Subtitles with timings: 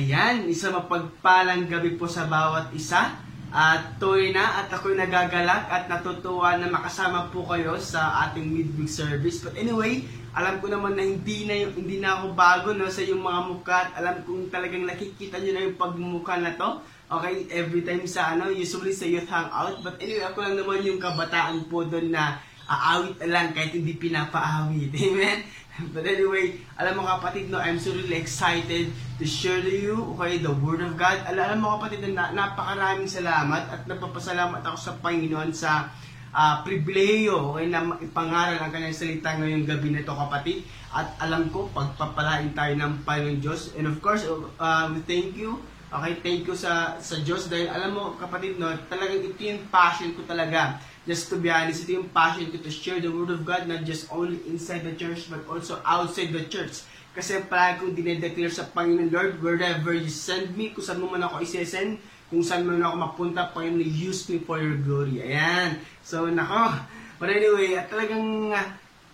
[0.00, 3.20] Ayan, isa mapagpalang gabi po sa bawat isa.
[3.52, 8.88] At tuloy na at ako'y nagagalak at natutuwa na makasama po kayo sa ating midweek
[8.88, 9.44] service.
[9.44, 13.04] But anyway, alam ko naman na hindi na, yung, hindi na ako bago no, sa
[13.04, 16.80] yung mga mukha at alam kong talagang nakikita nyo na yung pagmumukha na to.
[17.10, 19.84] Okay, every time sa ano, usually sa youth hangout.
[19.84, 22.40] But anyway, ako lang naman yung kabataan po doon na
[22.70, 24.94] aawit lang kahit hindi pinapaawit.
[25.10, 25.38] Amen?
[25.94, 30.40] But anyway, alam mo kapatid, no, I'm so really excited to share to you, okay,
[30.40, 31.24] the Word of God.
[31.28, 35.88] Alam, alam mo kapatid, na, napakaraming salamat at napapasalamat ako sa Panginoon sa
[36.32, 40.64] uh, pribileyo okay, na ipangaral ang kanyang salita ngayong gabi nito kapatid.
[40.90, 43.72] At alam ko, pagpapalain tayo ng Panginoon Diyos.
[43.78, 45.60] And of course, uh, we thank you.
[45.90, 50.14] Okay, thank you sa sa Diyos dahil alam mo kapatid, no, talagang ito yung passion
[50.14, 50.78] ko talaga
[51.08, 53.84] just to be honest, ito yung passion ko to share the Word of God, not
[53.88, 56.84] just only inside the church, but also outside the church.
[57.10, 61.26] Kasi palagi kong dinedeclare sa Panginoon Lord, wherever you send me, kung saan mo man
[61.26, 61.98] ako isesend,
[62.30, 65.24] kung saan man ako mapunta, Panginoon, use me for your glory.
[65.24, 65.82] Ayan.
[66.06, 66.86] So, nako.
[67.18, 68.66] But anyway, at talagang uh,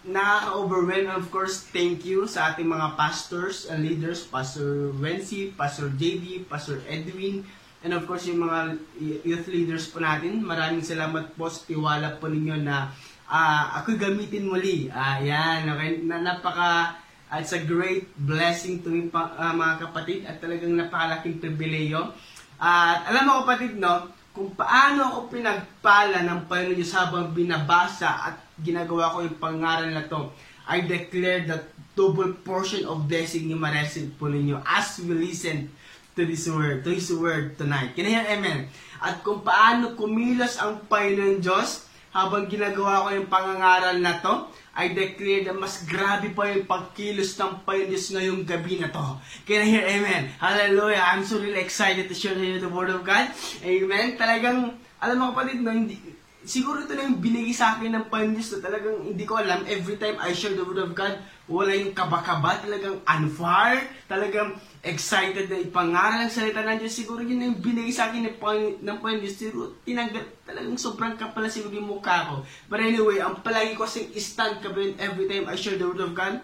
[0.07, 1.11] nakaka-overwhelm.
[1.11, 6.79] Of course, thank you sa ating mga pastors and leaders, Pastor Wency, Pastor JD, Pastor
[6.87, 7.43] Edwin,
[7.87, 8.83] And of course, yung mga
[9.23, 12.91] youth leaders po natin, maraming salamat po sa tiwala po ninyo na
[13.31, 14.91] uh, ako gamitin muli.
[14.91, 16.03] Uh, okay?
[16.03, 16.99] Na, napaka,
[17.31, 22.11] uh, it's a great blessing to me pa, uh, mga kapatid at talagang napakalaking pribileyo.
[22.59, 28.35] At uh, alam mo kapatid, no, kung paano ako pinagpala ng Panginoon Diyos habang binabasa
[28.35, 30.35] at ginagawa ko yung pangaral na to,
[30.67, 35.71] I declare that double portion of blessing yung maresin po ninyo as we listen
[36.17, 37.93] to this word, to His word tonight.
[37.93, 38.73] Can I hear amen?
[39.05, 41.85] At kung paano kumilos ang Panginoon Diyos
[42.17, 47.37] habang ginagawa ko yung pangangaral na to, I declare na mas grabe pa yung pagkilos
[47.37, 49.21] ng Diyos ngayong gabi na to.
[49.45, 50.33] Can I hear amen?
[50.41, 51.05] Hallelujah!
[51.05, 53.29] I'm so really excited to share to the Word of God.
[53.61, 54.17] Amen?
[54.17, 56.01] Talagang, alam mo kapatid, no, hindi,
[56.47, 59.67] siguro ito na yung binigay sa akin ng Diyos na talagang hindi ko alam.
[59.67, 61.19] Every time I share the Word of God,
[61.51, 64.55] wala yung kabakaba, talagang on fire, talagang
[64.87, 66.95] excited na ipangaral ang salita ng Diyos.
[66.95, 69.37] Siguro yun yung binigay sa akin ng, Panginoon, ng Panginoon Diyos.
[69.37, 72.47] Siguro tinanggal, talagang sobrang kapala siguro yung mukha ko.
[72.71, 76.15] But anyway, ang palagi ko kasing stand kabin every time I share the Word of
[76.15, 76.39] God,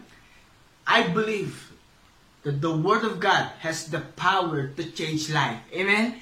[0.83, 1.71] I believe
[2.43, 5.63] that the Word of God has the power to change life.
[5.71, 6.19] Amen?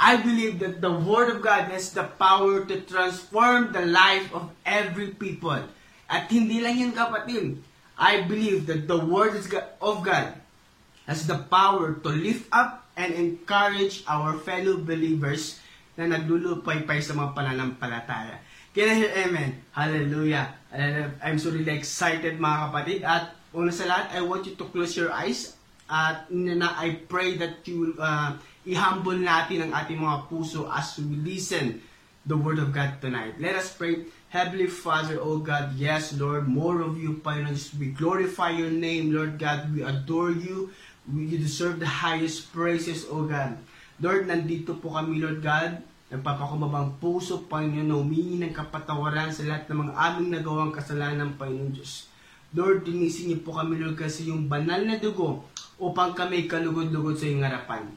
[0.00, 4.48] I believe that the Word of God has the power to transform the life of
[4.64, 5.60] every people.
[6.08, 7.60] At hindi lang yun kapatid.
[8.00, 10.40] I believe that the Word of God
[11.04, 15.60] has the power to lift up and encourage our fellow believers
[16.00, 18.40] na naglulupay-pay sa mga pananampalataya.
[18.72, 19.60] Kaya hear amen?
[19.76, 20.56] Hallelujah.
[21.20, 23.00] I'm so really excited mga kapatid.
[23.04, 25.59] At una sa lahat, I want you to close your eyes.
[25.90, 31.18] At na I pray that you uh, i-humble natin ang ating mga puso as we
[31.18, 31.82] listen
[32.22, 33.42] the Word of God tonight.
[33.42, 34.06] Let us pray.
[34.30, 37.58] Heavenly Father, oh God, yes, Lord, more of you, Panginoon.
[37.82, 39.74] We glorify your name, Lord God.
[39.74, 40.70] We adore you.
[41.10, 43.58] You deserve the highest praises, O God.
[43.98, 45.82] Lord, nandito po kami, Lord God.
[46.14, 51.74] Nagpapakumabang puso, Panginoon, na humingi ng kapatawaran sa lahat ng mga aming nagawang kasalanan, Panginoon
[51.74, 52.06] Diyos.
[52.54, 55.50] Lord, dinisin niyo po kami, Lord, kasi yung banal na dugo
[55.80, 57.88] upang kami kalugod-lugod sa iyong harapan.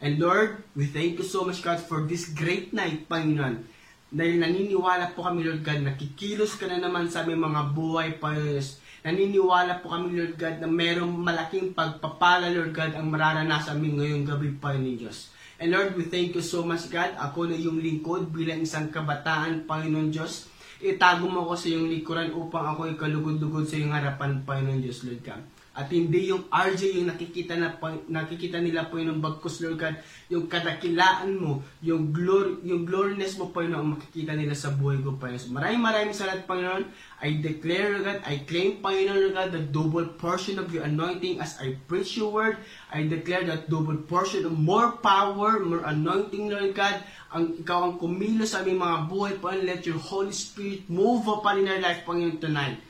[0.00, 3.64] And Lord, we thank you so much, God, for this great night, Panginoon.
[4.12, 8.80] Dahil naniniwala po kami, Lord God, nakikilos ka na naman sa aming mga buhay, Panginoon
[9.00, 14.24] Naniniwala po kami, Lord God, na mayroong malaking pagpapala, Lord God, ang mararanasan amin ngayong
[14.28, 15.32] gabi pa ni Diyos.
[15.56, 17.16] And Lord, we thank you so much, God.
[17.16, 20.52] Ako na yung lingkod bilang isang kabataan, Panginoon Diyos.
[20.84, 25.24] Itago mo ko sa iyong likuran upang ako ikalugod-lugod sa iyong harapan, Panginoon Diyos, Lord
[25.24, 25.59] God.
[25.70, 27.78] At hindi yung RJ yung nakikita na
[28.10, 29.94] nakikita nila po yung bagkus Lord God,
[30.26, 35.14] yung kadakilaan mo, yung glory, yung gloriness mo po yung makikita nila sa buhay ko
[35.14, 35.54] Panginoon.
[35.54, 36.90] Maraming maraming salamat Panginoon.
[37.22, 41.54] I declare God, I claim Panginoon Lord God, the double portion of your anointing as
[41.62, 42.58] I preach your word.
[42.90, 46.98] I declare that double portion of more power, more anointing Lord God,
[47.30, 49.70] ang ikaw ang kumilos sa aming mga buhay Panginoon.
[49.70, 52.89] Let your Holy Spirit move upon in our life Panginoon tonight.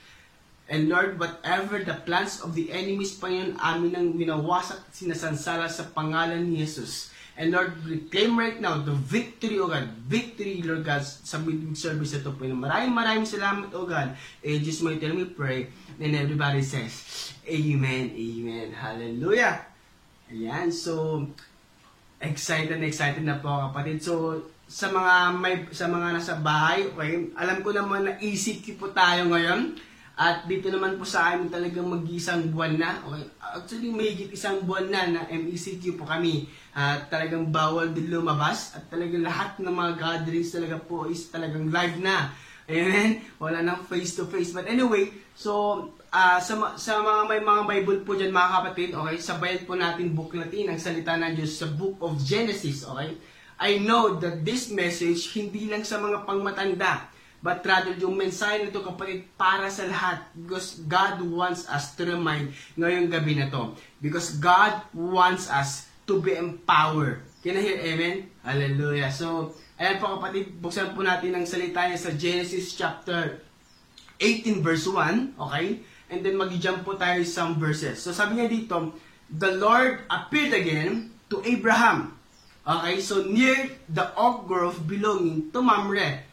[0.70, 5.90] And Lord, whatever the plans of the enemies, Panginoon, amin ang winawasak at sinasansala sa
[5.90, 7.10] pangalan ni Jesus.
[7.34, 9.90] And Lord, we claim right now the victory, O God.
[10.06, 12.70] Victory, Lord God, sa midweek service ito, Panginoon.
[12.70, 14.14] Maraming maraming salamat, O God.
[14.46, 15.74] In Jesus' mighty name we pray.
[15.98, 18.70] And everybody says, Amen, Amen.
[18.70, 19.66] Hallelujah.
[20.30, 21.26] Ayan, so,
[22.22, 23.98] excited na excited na po kapatid.
[24.06, 28.94] So, sa mga may sa mga nasa bahay, okay, alam ko naman na ECQ po
[28.94, 29.89] tayo ngayon.
[30.20, 33.00] At dito naman po sa amin talagang mag-isang buwan na.
[33.08, 33.24] Okay?
[33.40, 36.44] Actually, mahigit isang buwan na na MECQ po kami.
[36.76, 38.76] At talagang bawal din lumabas.
[38.76, 42.36] At talagang lahat ng mga gatherings talaga po is talagang live na.
[42.68, 43.24] Amen?
[43.40, 44.52] Wala nang face-to-face.
[44.52, 49.16] But anyway, so uh, sa, sa mga may mga Bible po dyan mga kapatid, okay,
[49.18, 53.16] sabayan po natin buklatin ang salita ng Diyos sa Book of Genesis, okay?
[53.60, 57.08] I know that this message hindi lang sa mga pangmatanda,
[57.40, 60.20] but rather yung mensahe nito kapatid para sa lahat.
[60.36, 63.72] Because God wants us to remind ngayong gabi na to.
[64.00, 67.24] Because God wants us to be empowered.
[67.40, 68.16] Can I hear amen?
[68.44, 69.08] hallelujah.
[69.08, 73.40] So ayan po kapatid buksan po natin ang salita niya sa Genesis chapter
[74.20, 75.80] 18 verse 1 okay?
[76.12, 78.04] And then mag-jump po tayo some verses.
[78.04, 78.92] So sabi niya dito
[79.32, 82.12] the Lord appeared again to Abraham.
[82.68, 83.00] Okay?
[83.00, 86.29] So near the oak grove belonging to Mamre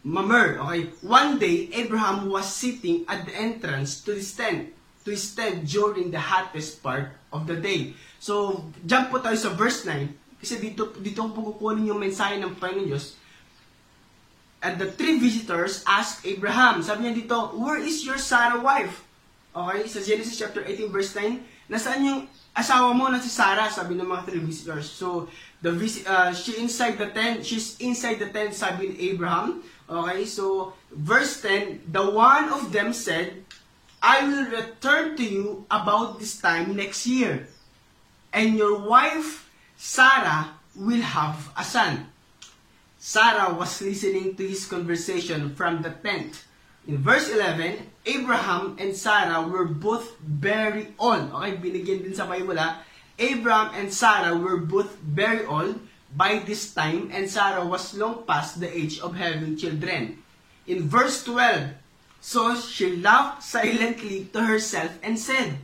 [0.00, 0.88] Mamer, okay?
[1.04, 4.72] One day, Abraham was sitting at the entrance to his tent,
[5.04, 7.92] to his tent during the hottest part of the day.
[8.16, 12.56] So, jump po tayo sa verse 9, kasi dito, dito po kukunin yung mensahe ng
[12.56, 13.20] Panginoon Diyos.
[14.60, 19.04] And the three visitors asked Abraham, sabi niya dito, where is your Sarah wife?
[19.52, 22.20] Okay, sa Genesis chapter 18 verse 9, nasaan yung
[22.56, 24.88] asawa mo na si Sarah, sabi ng mga three visitors.
[24.88, 25.28] So,
[25.62, 25.72] the
[26.06, 29.62] uh, she inside the tent, she's inside the tent, sabi ni Abraham.
[29.90, 33.44] Okay, so verse 10, the one of them said,
[34.00, 37.48] I will return to you about this time next year,
[38.32, 42.08] and your wife Sarah will have a son.
[43.00, 46.44] Sarah was listening to his conversation from the tent.
[46.86, 51.32] In verse 11, Abraham and Sarah were both very old.
[51.32, 52.80] Okay, binigyan din sa Bible ha.
[53.20, 55.78] Abraham and Sarah were both very old
[56.16, 60.24] by this time, and Sarah was long past the age of having children.
[60.66, 61.76] In verse 12,
[62.20, 65.60] so she laughed silently to herself and said,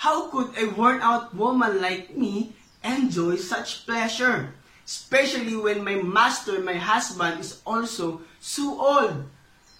[0.00, 4.52] How could a worn out woman like me enjoy such pleasure?
[4.84, 9.24] Especially when my master, my husband, is also so old.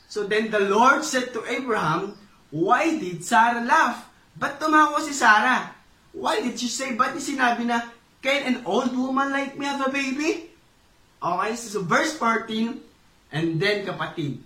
[0.09, 2.17] So then the Lord said to Abraham,
[2.51, 4.09] Why did Sarah laugh?
[4.39, 5.75] Ba't tumawa si Sarah?
[6.15, 7.91] Why did she say, ba't sinabi na,
[8.23, 10.49] Can an old woman like me have a baby?
[11.21, 12.81] Okay, so verse 14,
[13.35, 14.41] and then kapatid,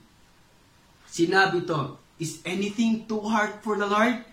[1.07, 4.25] sinabi to, Is anything too hard for the Lord?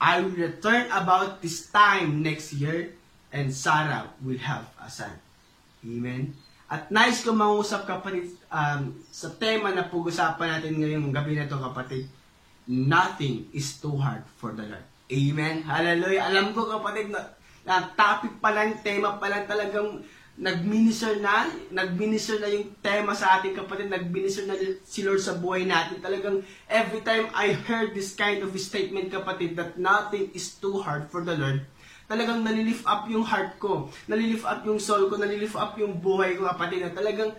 [0.00, 2.92] I will return about this time next year,
[3.32, 5.12] and Sarah will have a son.
[5.86, 6.34] Amen?
[6.70, 11.56] At nice ko mangusap kapatid um, sa tema na pag-usapan natin ngayong gabi na to
[11.56, 12.04] kapatid.
[12.68, 14.89] Nothing is too hard for the Lord.
[15.10, 15.66] Amen?
[15.66, 16.30] Hallelujah.
[16.30, 17.34] Alam ko kapatid na
[17.66, 20.00] na topic pa lang, tema pa lang talagang
[20.40, 25.68] nag-minister na, nag-minister na yung tema sa ating kapatid, nag-minister na si Lord sa buhay
[25.68, 26.00] natin.
[26.00, 31.12] Talagang every time I heard this kind of statement kapatid that nothing is too hard
[31.12, 31.68] for the Lord,
[32.08, 36.40] talagang nalilift up yung heart ko, nalilift up yung soul ko, nalilift up yung buhay
[36.40, 37.36] ko kapatid na talagang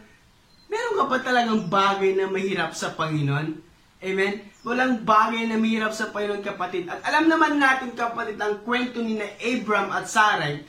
[0.69, 3.70] meron ka pa talagang bagay na mahirap sa Panginoon?
[4.01, 4.41] Amen?
[4.65, 6.89] Walang bagay na mahirap sa Panginoon kapatid.
[6.89, 10.65] At alam naman natin kapatid ang kwento ni na Abram at Sarai.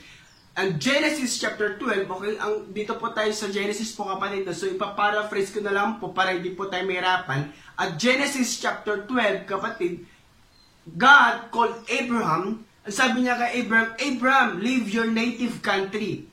[0.53, 4.45] Ang Genesis chapter 12, okay, ang, dito po tayo sa Genesis po kapatid.
[4.53, 7.49] So ipaparaphrase ko na lang po para hindi po tayo mahirapan.
[7.73, 10.05] At Genesis chapter 12, kapatid,
[10.85, 16.29] God called Abraham, ang sabi niya kay Abraham, Abraham, leave your native country.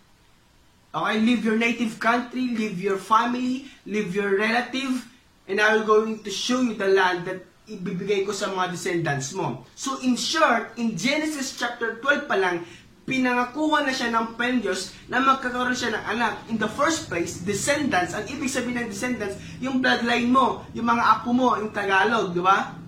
[0.91, 5.07] Okay, leave your native country, leave your family, leave your relative,
[5.51, 9.35] and I will going to show you the land that ibibigay ko sa mga descendants
[9.35, 9.67] mo.
[9.75, 12.63] So in short, in Genesis chapter 12 pa lang,
[13.11, 16.33] pinangakuha na siya ng Diyos na magkakaroon siya ng anak.
[16.47, 21.03] In the first place, descendants, ang ibig sabihin ng descendants, yung bloodline mo, yung mga
[21.19, 22.79] apo mo, yung Tagalog, di ba?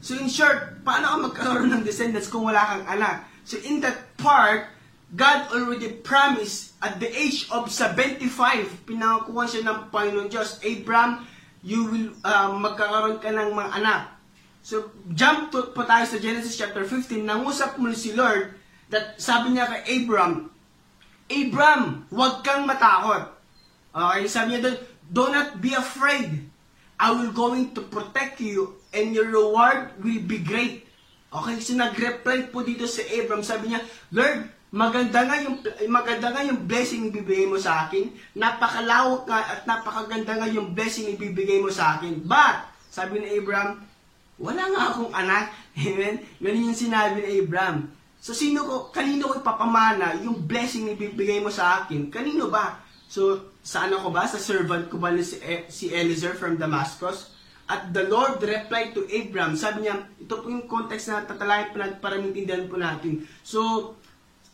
[0.00, 3.28] So in short, paano ka magkakaroon ng descendants kung wala kang anak?
[3.44, 4.72] So in that part,
[5.08, 11.24] God already promised at the age of 75, pinangakuha siya ng Panginoon Diyos, Abraham,
[11.62, 14.02] you will uh, magkakaroon ka ng mga anak.
[14.62, 18.52] So, jump to, po tayo sa Genesis chapter 15, nangusap mo si Lord
[18.92, 20.52] that sabi niya kay Abram,
[21.28, 23.32] Abram, huwag kang matakot.
[23.92, 26.48] Okay, sabi niya doon, do not be afraid.
[26.98, 30.88] I will going to protect you and your reward will be great.
[31.28, 33.80] Okay, so nag-reply po dito si Abram, sabi niya,
[34.12, 38.12] Lord, Maganda nga yung maganda nga yung blessing ibibigay mo sa akin.
[38.36, 42.20] Napakalawak nga at napakaganda nga yung blessing ibibigay mo sa akin.
[42.20, 43.80] But sabi ni Abraham,
[44.36, 45.56] wala nga akong anak.
[45.88, 46.20] Amen.
[46.36, 47.88] Ganun yung sinabi ni Abraham.
[48.20, 52.12] So sino ko kanino ko ipapamana yung blessing ibibigay mo sa akin?
[52.12, 52.84] Kanino ba?
[53.08, 54.28] So sa ano ko ba?
[54.28, 57.32] Sa servant ko ba si, e, si Eliezer from Damascus?
[57.68, 62.00] At the Lord replied to Abraham, sabi niya, ito po yung context na tatalayan natin
[62.00, 63.28] para maintindihan po natin.
[63.44, 63.92] So,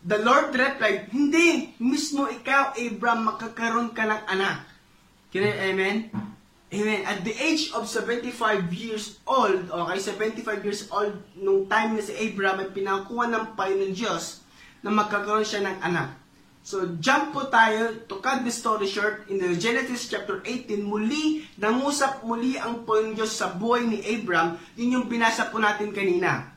[0.04, 4.68] the Lord replied, hindi, mismo ikaw, Abraham, makakaroon ka ng anak.
[5.32, 6.12] Can I, amen?
[6.74, 7.00] Amen.
[7.08, 12.12] At the age of 75 years old, okay, 75 years old, nung time na si
[12.14, 14.44] Abraham ay pinakuha ng payo ng Diyos
[14.84, 16.20] na magkakaroon siya ng anak.
[16.64, 20.80] So, jump po tayo to cut the story short in the Genesis chapter 18.
[20.80, 24.56] Muli, nangusap muli ang po ng Diyos sa buhay ni Abraham.
[24.80, 26.53] Yun yung binasa po natin kanina.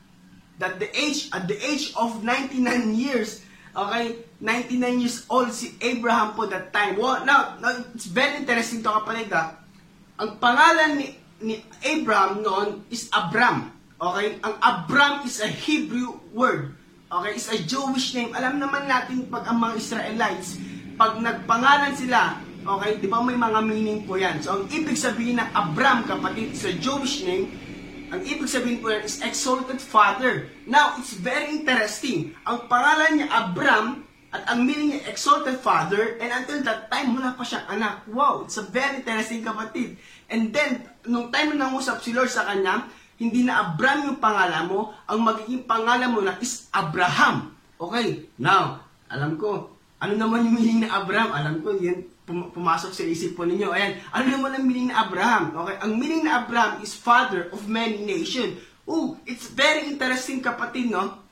[0.58, 6.34] That the age, at the age of 99 years, okay, 99 years old si Abraham
[6.34, 6.98] po that time.
[6.98, 9.54] Well, now, now it's very interesting to kapatid ha.
[10.18, 11.54] Ang pangalan ni, ni
[11.86, 13.70] Abraham noon is Abram.
[13.98, 14.38] Okay?
[14.42, 16.74] Ang Abram is a Hebrew word.
[17.08, 18.36] Okay, is a Jewish name.
[18.36, 20.60] Alam naman natin pag ang mga Israelites,
[21.00, 22.36] pag nagpangalan sila,
[22.68, 24.44] okay, di ba may mga meaning po yan.
[24.44, 27.48] So, ang ibig sabihin ng Abram, kapatid, sa Jewish name,
[28.08, 30.48] ang ibig sabihin po yan is exalted father.
[30.64, 32.32] Now, it's very interesting.
[32.48, 37.32] Ang pangalan niya Abram, at ang meaning niya exalted father, and until that time, wala
[37.32, 38.04] pa siyang anak.
[38.12, 39.96] Wow, it's a very interesting kapatid.
[40.28, 44.68] And then, nung time na nangusap si Lord sa kanya, hindi na Abram yung pangalan
[44.68, 47.56] mo, ang magiging pangalan mo na is Abraham.
[47.80, 51.32] Okay, now, alam ko, ano naman yung meaning na Abraham?
[51.32, 53.72] Alam ko, yan pum- pumasok sa isip po ninyo.
[53.72, 55.56] Ayan, ano naman ang meaning na Abraham?
[55.64, 58.60] Okay, ang meaning na Abraham is father of many nations.
[58.84, 61.24] Oh, it's very interesting kapatid, no?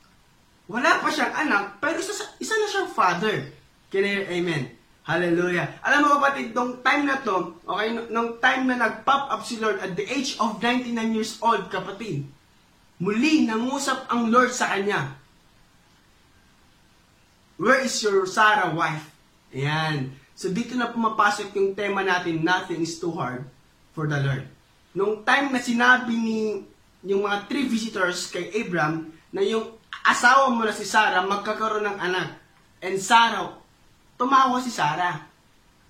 [0.65, 2.11] Wala pa siyang anak, pero isa,
[2.41, 3.53] isa na siyang father.
[3.93, 4.73] Kaya, amen.
[5.07, 5.79] Hallelujah.
[5.87, 9.79] Alam mo kapatid, nung time na to, okay, nung time na nag-pop up si Lord
[9.79, 12.27] at the age of 99 years old, kapatid,
[12.99, 15.15] muli nangusap ang Lord sa kanya.
[17.55, 19.07] Where is your Sarah wife?
[19.55, 20.11] Ayan.
[20.37, 23.41] So dito na pumapasok yung tema natin, nothing is too hard
[23.97, 24.45] for the Lord.
[24.93, 26.61] Nung time na sinabi ni
[27.01, 29.73] yung mga three visitors kay Abraham na yung
[30.05, 32.37] asawa mo na si Sarah magkakaroon ng anak.
[32.85, 33.57] And Sarah
[34.17, 35.25] tumawa si Sarah.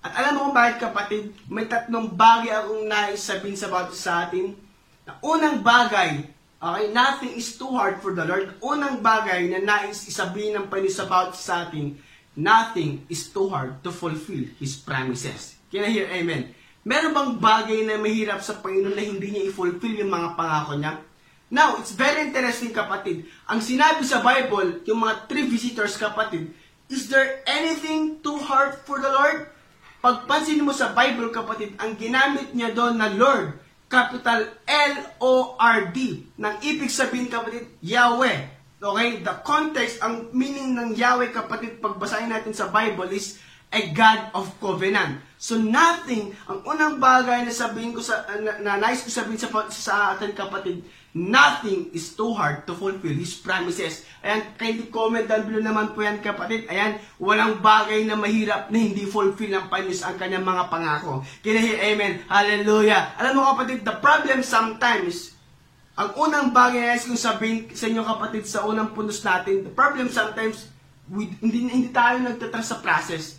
[0.00, 4.28] At alam mo kung bakit kapatid, may tatlong bagay akong nais sabihin sa bawat sa
[4.28, 4.54] atin.
[5.04, 6.24] Na unang bagay,
[6.56, 8.56] okay, nothing is too hard for the Lord.
[8.64, 11.98] Unang bagay na nais isabihin ng Panginoon sa bawat sa atin,
[12.38, 15.58] nothing is too hard to fulfill His promises.
[15.74, 16.54] Can I hear amen?
[16.86, 21.02] Meron bang bagay na mahirap sa Panginoon na hindi niya i-fulfill yung mga pangako niya?
[21.50, 23.26] Now, it's very interesting kapatid.
[23.50, 26.54] Ang sinabi sa Bible, yung mga three visitors kapatid,
[26.88, 29.52] Is there anything too hard for the Lord?
[30.00, 33.60] Pagpansin mo sa Bible, kapatid, ang ginamit niya doon na Lord,
[33.92, 35.96] capital L-O-R-D,
[36.40, 38.57] nang ibig sabihin, kapatid, Yahweh.
[38.78, 39.20] Okay?
[39.20, 44.48] The context, ang meaning ng Yahweh, kapatid, pagbasahin natin sa Bible is a God of
[44.62, 45.20] covenant.
[45.36, 49.50] So nothing, ang unang bagay na sabihin ko sa, na, na nice ko sabihin sa,
[49.68, 50.82] sa atin kapatid,
[51.18, 54.04] Nothing is too hard to fulfill His promises.
[54.20, 56.68] Ayan, kindly comment down below naman po yan kapatid.
[56.68, 61.24] Ayan, walang bagay na mahirap na hindi fulfill ng Panginoon ang kanyang mga pangako.
[61.40, 62.22] Kinahir, amen.
[62.28, 63.16] Hallelujah.
[63.16, 65.34] Alam mo kapatid, the problem sometimes,
[65.98, 70.06] ang unang bagay na kong sabihin sa inyo kapatid sa unang punos natin, the problem
[70.06, 70.70] sometimes,
[71.10, 73.34] we, hindi, hindi tayo nagtatrust sa process.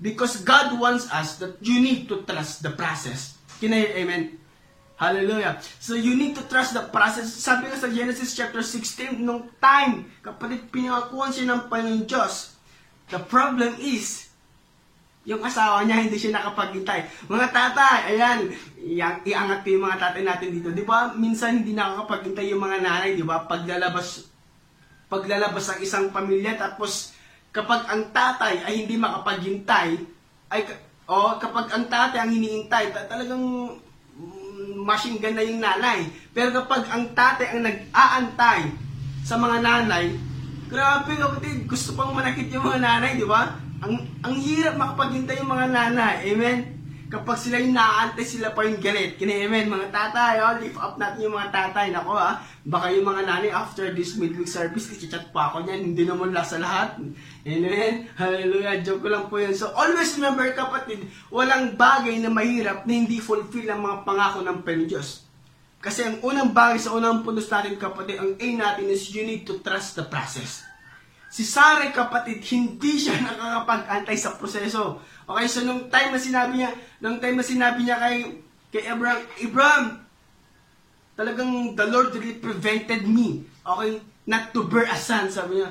[0.00, 3.36] Because God wants us that you need to trust the process.
[3.60, 4.40] Kinahir, amen.
[4.96, 5.60] Hallelujah.
[5.84, 7.28] So you need to trust the process.
[7.28, 12.56] Sabi nga sa Genesis chapter 16, nung time, kapatid pinangakuhan siya ng Panginoon Diyos,
[13.12, 14.27] the problem is,
[15.28, 17.28] yung asawa niya hindi siya nakapaghintay.
[17.28, 18.48] Mga tatay, ayan,
[19.28, 20.72] iangat ko yung mga tatay natin dito.
[20.72, 23.44] Di ba, minsan hindi nakakapaghintay yung mga nanay, di ba?
[23.44, 24.24] Paglalabas,
[25.12, 27.12] paglalabas ang isang pamilya, tapos
[27.52, 30.00] kapag ang tatay ay hindi makapaghintay,
[30.48, 30.60] ay,
[31.04, 33.76] o kapag ang tatay ang hinihintay, talagang
[34.80, 36.08] machine gun na yung nanay.
[36.32, 38.72] Pero kapag ang tatay ang nag-aantay
[39.28, 40.08] sa mga nanay,
[40.72, 43.67] grabe kapatid, gusto pang manakit yung mga nanay, di ba?
[43.78, 43.94] Ang,
[44.26, 46.58] ang hirap makapaghintay yung mga nanay, amen?
[47.08, 49.16] Kapag sila yung naaantay, sila pa yung galit.
[49.16, 51.88] Kina amen, mga tatay, oh, lift up natin yung mga tatay.
[51.88, 52.44] Nako ah.
[52.68, 56.60] baka yung mga nanay after this midweek service, i-chat pa ako niyan, hindi naman lasa
[56.60, 57.00] lahat.
[57.48, 58.12] Amen?
[58.12, 59.56] Hallelujah, joke ko lang po yun.
[59.56, 64.60] So always remember kapatid, walang bagay na mahirap na hindi fulfill ang mga pangako ng
[64.84, 65.24] Diyos.
[65.80, 69.48] Kasi ang unang bagay sa unang puntos natin kapatid, ang aim natin is you need
[69.48, 70.67] to trust the process.
[71.28, 75.04] Si Sarah kapatid, hindi siya nakakapag-antay sa proseso.
[75.28, 76.72] Okay, so nung time na sinabi niya,
[77.04, 78.40] nung time na sinabi niya kay,
[78.72, 79.84] kay Abraham, Abraham,
[81.12, 85.70] talagang the Lord really prevented me, okay, not to bear a son, sabi niya.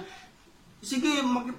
[0.78, 1.50] Sige, mag,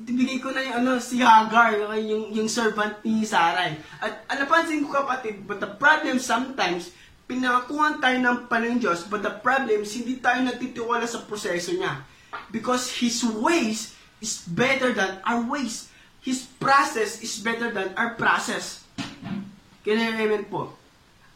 [0.00, 3.76] ibigay ko na yung ano, si Hagar, okay, yung, yung servant ni Sarai.
[4.00, 6.96] At napansin ko kapatid, but the problem sometimes,
[7.28, 12.00] pinakakuhan tayo ng Panginoon Diyos, but the problem hindi tayo nagtitiwala sa proseso niya.
[12.50, 15.88] Because His ways is better than our ways.
[16.22, 18.84] His process is better than our process.
[19.86, 20.12] Kaya
[20.44, 20.74] po.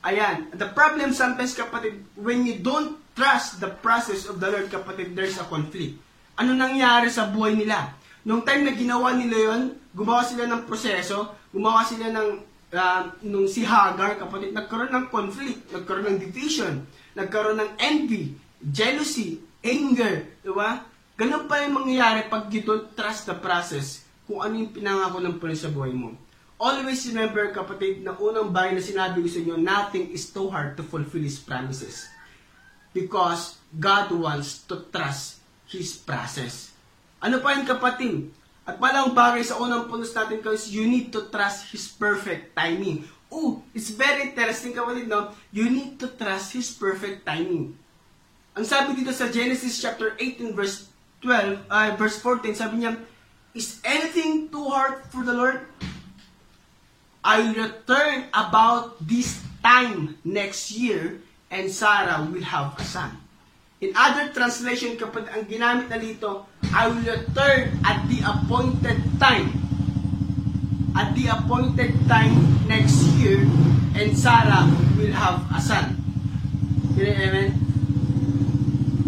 [0.03, 0.51] Ayan.
[0.53, 5.39] The problem sometimes, kapatid, when you don't trust the process of the Lord, kapatid, there's
[5.39, 5.97] a conflict.
[6.37, 7.95] Ano nangyari sa buhay nila?
[8.27, 9.63] Nung time na ginawa nila yon,
[9.95, 12.29] gumawa sila ng proseso, gumawa sila ng,
[12.75, 16.83] uh, nung si Hagar, kapatid, nagkaroon ng conflict, nagkaroon ng division,
[17.15, 20.83] nagkaroon ng envy, jealousy, anger, di ba?
[21.15, 25.39] Ganun pa yung mangyayari pag you don't trust the process kung ano yung pinangako ng
[25.39, 26.19] Panginoon sa buhay mo.
[26.63, 30.79] Always remember, kapatid, na unang bagay na sinabi ko sa inyo, nothing is too hard
[30.79, 32.07] to fulfill His promises.
[32.95, 36.71] Because God wants to trust His process.
[37.19, 38.31] Ano pa yun, kapatid?
[38.63, 43.11] At palang bagay sa unang punos natin guys, you need to trust His perfect timing.
[43.27, 45.35] Oh, it's very interesting kapatid, no?
[45.51, 47.75] You need to trust His perfect timing.
[48.53, 50.93] Ang sabi dito sa Genesis chapter 18 verse
[51.25, 53.01] 12, uh, verse 14, sabi niya,
[53.57, 55.65] Is anything too hard for the Lord?
[57.25, 63.17] I return about this time next year and Sarah will have a son.
[63.81, 66.45] In other translation, kapag ang ginamit na dito,
[66.75, 69.49] I will return at the appointed time.
[70.93, 72.37] At the appointed time
[72.69, 73.49] next year
[73.97, 74.69] and Sarah
[74.99, 75.97] will have a son.
[77.01, 77.62] Amen?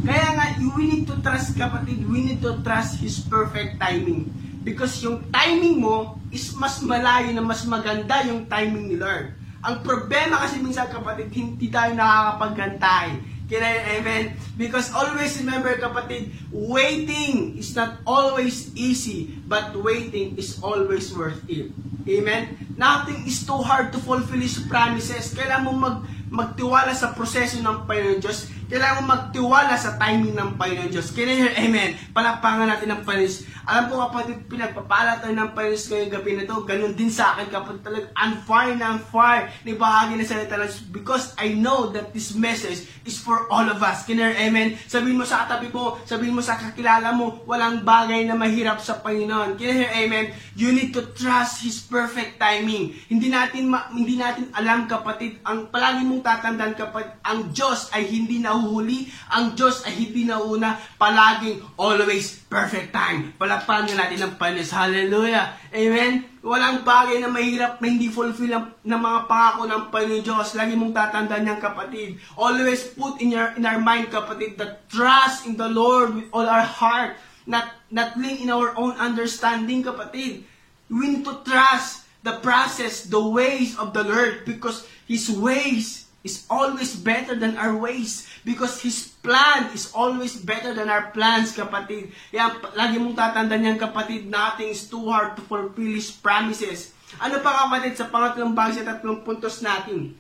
[0.04, 0.46] Kaya nga,
[0.76, 4.28] we need to trust, kapatid, we need to trust His perfect timing.
[4.61, 9.32] Because yung timing mo is mas malayo na mas maganda yung timing ni Lord.
[9.64, 13.16] Ang problema kasi minsan kapatid, hindi tayo nakakapaghantay.
[13.44, 14.37] Kaya amen?
[14.56, 21.73] Because always remember kapatid, waiting is not always easy, but waiting is always worth it.
[22.04, 22.56] Amen?
[22.76, 25.32] Nothing is too hard to fulfill His promises.
[25.32, 25.96] Kailangan mo mag,
[26.28, 31.14] magtiwala sa proseso ng Panginoon Diyos kailangan magtiwala sa timing ng Panginoon Diyos.
[31.14, 31.54] Can you hear?
[31.54, 31.95] Amen.
[32.11, 33.47] Palakpangan natin ng Panginoon.
[33.71, 36.66] Alam ko kapatid, pinagpapala tayo ng Panginoon ngayong gabi na to.
[36.66, 38.10] Ganun din sa akin kapatid talaga.
[38.19, 39.47] On fire na on fire.
[39.63, 43.78] Ni bahagi na salita ng Because I know that this message is for all of
[43.78, 44.02] us.
[44.02, 44.34] Can you hear?
[44.43, 44.75] Amen.
[44.91, 48.99] Sabihin mo sa katabi mo, sabihin mo sa kakilala mo, walang bagay na mahirap sa
[48.99, 49.54] Panginoon.
[49.54, 49.93] Can you hear?
[50.02, 50.34] Amen.
[50.58, 52.91] You need to trust His perfect timing.
[53.06, 58.10] Hindi natin ma- hindi natin alam kapatid, ang palagi mong tatandaan kapatid, ang Diyos ay
[58.10, 59.12] hindi na nahuhuli.
[59.28, 63.36] Ang Diyos ay hindi nauna, palaging always perfect time.
[63.36, 64.72] Palakpan natin ng panis.
[64.72, 65.52] Hallelujah.
[65.68, 66.24] Amen.
[66.40, 70.56] Walang bagay na mahirap na hindi fulfill ng, ng mga pangako ng Panginoon Diyos.
[70.56, 72.16] Lagi mong tatandaan niyang kapatid.
[72.40, 76.48] Always put in, your, in our mind, kapatid, that trust in the Lord with all
[76.48, 77.20] our heart.
[77.44, 80.48] Not, not lean in our own understanding, kapatid.
[80.88, 86.49] We need to trust the process, the ways of the Lord because His ways is
[86.49, 92.10] always better than our ways because His plan is always better than our plans, kapatid.
[92.32, 96.97] Yan, lagi mong tatandaan yan, kapatid, nothing is too hard to fulfill His promises.
[97.21, 100.17] Ano pa, kapatid, sa pangatlong bagay sa tatlong puntos natin?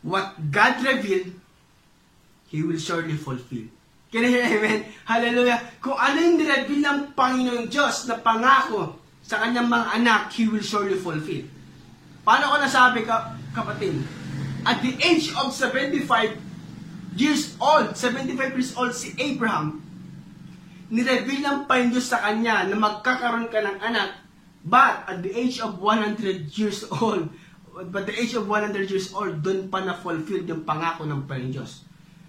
[0.00, 1.36] What God revealed,
[2.48, 3.68] He will surely fulfill.
[4.10, 4.90] Can you hear amen?
[5.06, 5.60] Hallelujah.
[5.78, 10.64] Kung ano yung nireveal ng Panginoon Diyos na pangako sa kanyang mga anak, He will
[10.64, 11.46] surely fulfill.
[12.24, 13.06] Paano ko nasabi,
[13.54, 14.19] kapatid?
[14.66, 16.36] At the age of 75
[17.16, 19.80] years old, 75 years old si Abraham,
[20.90, 24.20] nireveal ng Panginoon sa kanya na magkakaroon ka ng anak.
[24.60, 27.32] But at the age of 100 years old,
[27.88, 31.70] but the age of 100 years old, doon pa na-fulfill yung pangako ng Panginoon.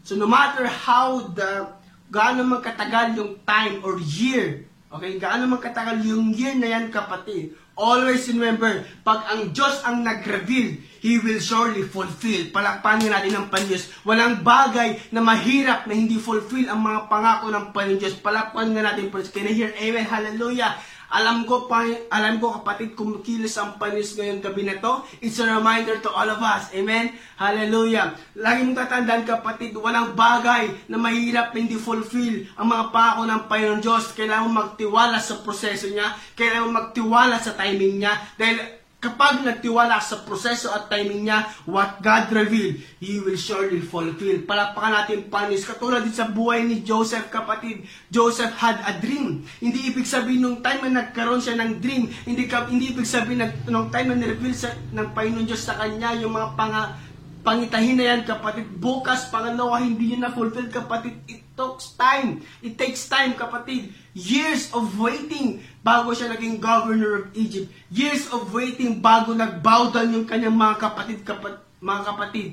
[0.01, 1.67] So no matter how the,
[2.11, 6.91] gaano man katagal yung time or year, okay, gaano man katagal yung year na yan
[6.93, 12.53] kapatid, Always remember, pag ang Diyos ang nag-reveal, He will surely fulfill.
[12.53, 13.89] Palakpanin natin ng Panyos.
[14.05, 18.21] Walang bagay na mahirap na hindi fulfill ang mga pangako ng Panyos.
[18.21, 19.17] Palakpanin natin po.
[19.17, 19.73] Can I hear?
[19.81, 20.05] Amen.
[20.05, 20.77] Hallelujah.
[21.11, 25.03] Alam ko, pa, alam ko kapatid, kumikilos ang panis ngayong gabi na to.
[25.19, 26.71] It's a reminder to all of us.
[26.71, 27.11] Amen?
[27.35, 28.15] Hallelujah.
[28.39, 33.83] Lagi mong tatandaan kapatid, walang bagay na mahirap hindi fulfill ang mga pako ng Panginoon
[33.83, 34.15] Diyos.
[34.15, 36.15] Kailangan mo magtiwala sa proseso niya.
[36.33, 38.15] Kailangan mo magtiwala sa timing niya.
[38.39, 44.45] Dahil Kapag nagtiwala sa proseso at timing niya, what God revealed, He will surely fulfill.
[44.45, 45.65] Palakpakan natin panis.
[45.65, 47.81] Katulad din sa buhay ni Joseph, kapatid.
[48.13, 49.41] Joseph had a dream.
[49.57, 53.49] Hindi ibig sabihin nung time na nagkaroon siya ng dream, hindi, hindi ibig sabihin na,
[53.65, 56.93] nung time na nireveal sa, ng Panginoon Diyos sa kanya, yung mga panga,
[57.41, 58.69] pangitahin na yan, kapatid.
[58.77, 61.17] Bukas, pangalawa, hindi yun na-fulfill, kapatid.
[61.25, 61.41] Ito
[61.77, 62.29] takes time.
[62.61, 63.93] It takes time, kapatid.
[64.13, 67.69] Years of waiting bago siya naging governor of Egypt.
[67.89, 72.49] Years of waiting bago nagbow down yung kanyang mga kapatid, kapat, mga kapatid.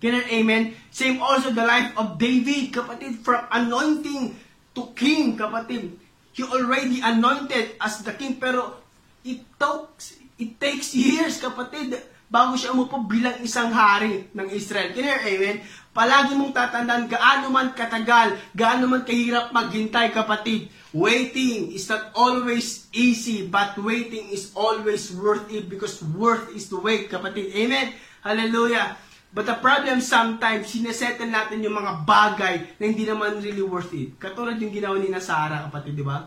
[0.00, 0.72] Can I amen?
[0.88, 4.32] Same also the life of David, kapatid, from anointing
[4.72, 5.92] to king, kapatid.
[6.32, 8.80] He already anointed as the king, pero
[9.20, 14.94] it takes, it takes years, kapatid, bago siya umupo bilang isang hari ng Israel.
[14.94, 15.58] I amen?
[15.90, 20.70] Palagi mong tatandaan gaano man katagal, gaano man kahirap maghintay, kapatid.
[20.94, 26.78] Waiting is not always easy, but waiting is always worth it because worth is to
[26.78, 27.50] wait, kapatid.
[27.58, 27.90] Amen?
[28.22, 28.94] Hallelujah.
[29.30, 34.18] But the problem sometimes, sinesettle natin yung mga bagay na hindi naman really worth it.
[34.18, 36.26] Katulad yung ginawa ni na Sarah, kapatid, di ba?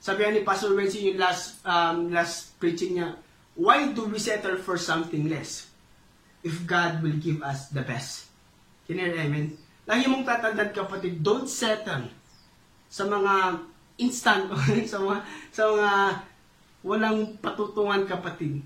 [0.00, 3.16] Sabi ni Pastor Wensi yung last, um, last preaching niya,
[3.56, 5.66] why do we settle for something less
[6.44, 8.30] if God will give us the best?
[8.86, 9.56] Can you amen?
[9.88, 12.06] Lagi mong tatandaan kapatid, don't settle
[12.86, 13.64] sa mga
[13.98, 14.52] instant,
[14.92, 15.18] sa mga,
[15.50, 15.90] sa mga
[16.86, 18.62] walang patutungan kapatid.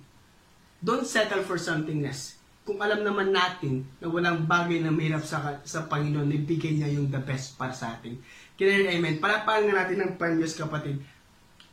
[0.80, 5.58] Don't settle for something less kung alam naman natin na walang bagay na mahirap sa,
[5.66, 8.14] sa Panginoon, ibigay niya yung the best para sa atin.
[8.54, 9.18] Kaya amen.
[9.18, 11.02] Palapalan nga natin ng Panginoon kapatid.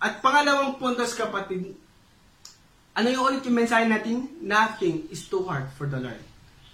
[0.02, 1.78] At pangalawang puntos kapatid,
[2.98, 4.26] ano yung ulit yung mensahe natin?
[4.42, 6.18] Nothing is too hard for the Lord.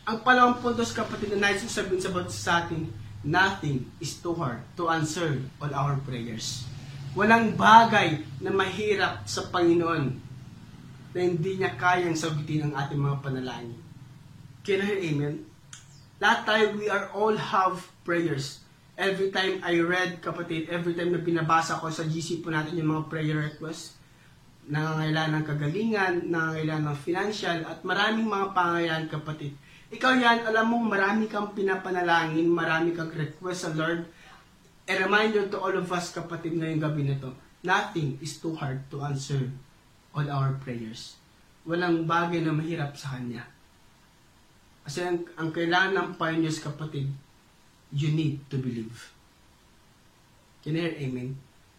[0.07, 2.87] Ang pangalawang puntos kapatid na nais sabihin sa sa atin,
[3.27, 6.63] nothing is too hard to answer all our prayers.
[7.11, 10.15] Walang bagay na mahirap sa Panginoon
[11.11, 13.79] na hindi niya kayang sagutin ang ating mga panalangin.
[14.63, 15.43] Can I hear amen?
[16.23, 18.63] Lahat tayo, we are all have prayers.
[18.95, 22.95] Every time I read, kapatid, every time na pinabasa ko sa GC po natin yung
[22.95, 23.99] mga prayer requests,
[24.69, 29.53] nangangailangan ng kagalingan, nangangailangan ng financial, at maraming mga pangangailangan, kapatid.
[29.93, 34.07] Ikaw yan, alam mo, marami kang pinapanalangin, marami kang request sa Lord.
[34.89, 38.81] A reminder to all of us, kapatid, ngayong gabi na to, nothing is too hard
[38.89, 39.51] to answer
[40.11, 41.15] all our prayers.
[41.63, 43.45] Walang bagay na mahirap sa Kanya.
[44.83, 47.07] Kasi ang, ang kailangan ng pioneers kapatid,
[47.93, 49.13] you need to believe.
[50.65, 51.37] Can you hear amen?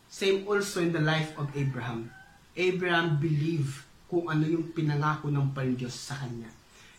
[0.08, 2.13] Same also in the life of Abraham.
[2.54, 6.50] Abraham believed kung ano yung pinangako ng Panginoon sa kanya.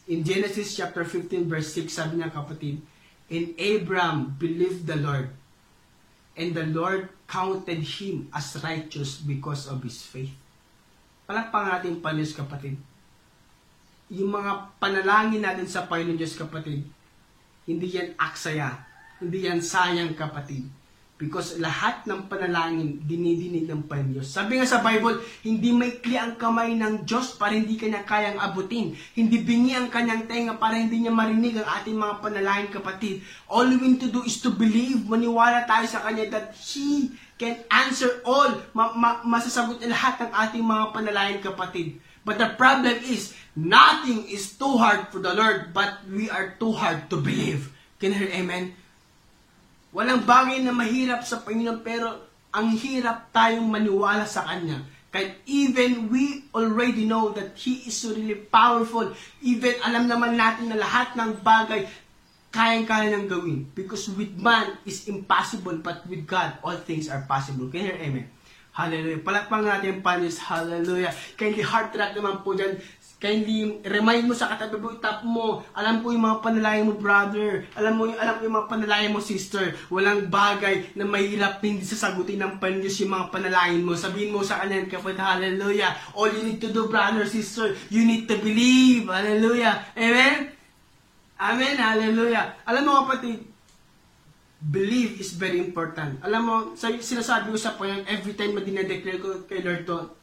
[0.06, 2.84] In Genesis chapter 15 verse 6, sabi niya kapatid,
[3.26, 5.34] And Abraham believed the Lord,
[6.38, 10.36] and the Lord counted him as righteous because of his faith.
[11.26, 12.78] Palakpang natin Panginoon kapatid
[14.10, 16.86] yung mga panalangin natin sa Panginoon Diyos kapatid,
[17.65, 18.86] hindi yan aksaya,
[19.18, 20.70] hindi yan sayang kapatid.
[21.15, 24.28] Because lahat ng panalangin, dinidinig ng Panginoon.
[24.28, 28.36] Sabi nga sa Bible, hindi may kli ang kamay ng Diyos para hindi kanya kayang
[28.36, 28.91] abutin.
[29.15, 33.23] Hindi bingi ang kanyang tenga para hindi niya marinig ang ating mga panalangin kapatid.
[33.47, 37.63] All we need to do is to believe, maniwala tayo sa Kanya that He can
[37.71, 41.95] answer all, ma- ma- masasagot na lahat ng ating mga panalangin kapatid.
[42.28, 46.75] But the problem is, nothing is too hard for the Lord, but we are too
[46.75, 47.71] hard to believe.
[48.04, 48.75] Can you hear amen?
[49.95, 52.19] Walang bagay na mahirap sa Panginoon, pero
[52.51, 54.84] ang hirap tayong maniwala sa Kanya.
[55.08, 59.15] Kahit even we already know that He is really powerful.
[59.39, 61.88] Even alam naman natin na lahat ng bagay
[62.51, 63.71] kayang-kaya nang gawin.
[63.71, 67.71] Because with man is impossible, but with God, all things are possible.
[67.71, 68.27] Can you hear amen?
[68.75, 69.23] Hallelujah.
[69.23, 70.36] Palakpang natin panis.
[70.43, 71.15] Hallelujah.
[71.39, 72.75] Kindly heart track naman po dyan.
[73.25, 75.65] Kindly remind mo sa katabi mo, tap mo.
[75.73, 77.65] Alam ko yung mga panalangin mo, brother.
[77.73, 79.73] Alam mo yung, alam ko yung mga panalangin mo, sister.
[79.89, 83.97] Walang bagay na mahirap hindi sasagutin ng Panginoon yung mga panalangin mo.
[83.97, 85.97] Sabihin mo sa kanya, kapatid, hallelujah.
[86.13, 89.09] All you need to do, brother, sister, you need to believe.
[89.09, 89.89] Hallelujah.
[89.97, 90.53] Amen?
[91.41, 91.75] Amen.
[91.81, 92.61] Hallelujah.
[92.69, 93.41] Alam mo, kapatid,
[94.61, 96.21] believe is very important.
[96.21, 100.13] Alam mo, sa, sinasabi ko sa point, every time na dinedeclare ko kay Lord to,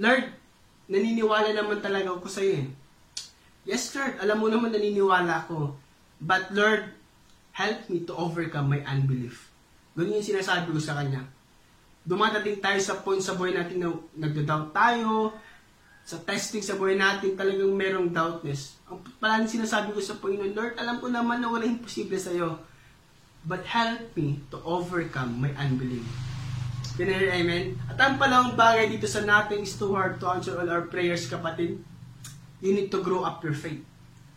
[0.00, 0.40] Lord,
[0.92, 2.68] naniniwala naman talaga ako sa iyo eh.
[3.64, 5.72] Yes, Lord, alam mo naman naniniwala ako.
[6.20, 6.92] But Lord,
[7.56, 9.48] help me to overcome my unbelief.
[9.96, 11.24] Ganun yung sinasabi ko sa Kanya.
[12.04, 15.32] Dumadating tayo sa point sa buhay natin na nagda-doubt tayo,
[16.02, 18.76] sa testing sa buhay natin talagang merong doubtness.
[18.90, 22.58] Ang palagi sinasabi ko sa Panginoon, Lord, alam ko naman na wala imposible sa iyo
[23.42, 26.31] but help me to overcome my unbelief.
[26.92, 27.80] Hear amen?
[27.88, 31.24] At ang palang bagay dito sa nothing is too hard to answer all our prayers,
[31.24, 31.80] kapatid.
[32.60, 33.80] You need to grow up your faith.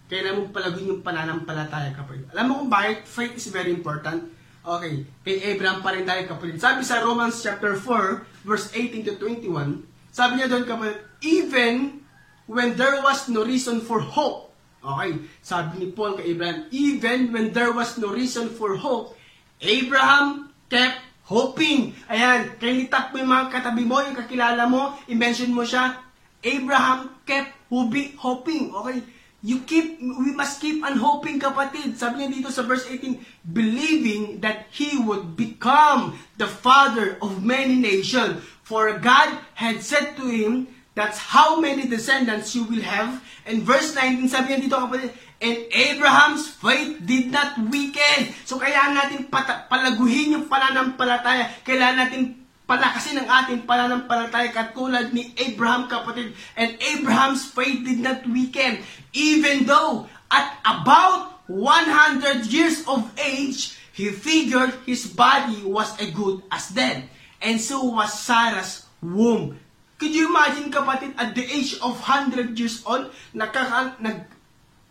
[0.08, 2.32] Kailangan mong palagin yung pananampalataya, kapatid.
[2.32, 4.32] Alam mo kung bakit faith is very important?
[4.66, 6.58] Okay, kay Abraham pa rin tayo, kapatid.
[6.64, 9.84] Sabi sa Romans chapter 4, verse 18 to 21,
[10.16, 12.02] sabi niya doon, kapatid, even
[12.48, 14.46] when there was no reason for hope,
[14.86, 19.18] Okay, sabi ni Paul kay Abraham, even when there was no reason for hope,
[19.58, 21.98] Abraham kept hoping.
[22.08, 25.98] Ayan, nitap mo yung mga katabi mo, yung kakilala mo, i-mention mo siya.
[26.46, 28.70] Abraham kept hoping.
[28.70, 29.02] Okay?
[29.46, 31.98] You keep, we must keep on hoping, kapatid.
[31.98, 37.78] Sabi niya dito sa verse 18, believing that he would become the father of many
[37.78, 38.42] nations.
[38.66, 40.66] For God had said to him,
[40.98, 43.22] that's how many descendants you will have.
[43.46, 48.32] And verse 19, sabi niya dito, kapatid, and Abraham's faith did not weaken.
[48.48, 51.52] So, kailangan natin pata- palaguhin yung pananampalataya.
[51.68, 52.22] Kailangan natin
[52.66, 56.34] palakasin ang ating pananampalataya katulad ni Abraham kapatid.
[56.56, 58.82] And Abraham's faith did not weaken.
[59.12, 66.42] Even though at about 100 years of age, he figured his body was as good
[66.50, 67.06] as dead.
[67.40, 69.60] And so was Sarah's womb.
[69.96, 74.28] Could you imagine kapatid at the age of 100 years old, nakaka, nag,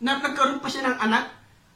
[0.05, 1.25] na, nagkaroon pa siya ng anak?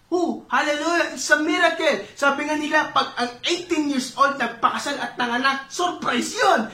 [0.08, 0.44] Who?
[0.48, 1.12] Hallelujah!
[1.12, 2.00] It's a miracle!
[2.16, 6.68] Sabi nga nila, pag ang 18 years old nagpakasal at nanganak, surprise yun!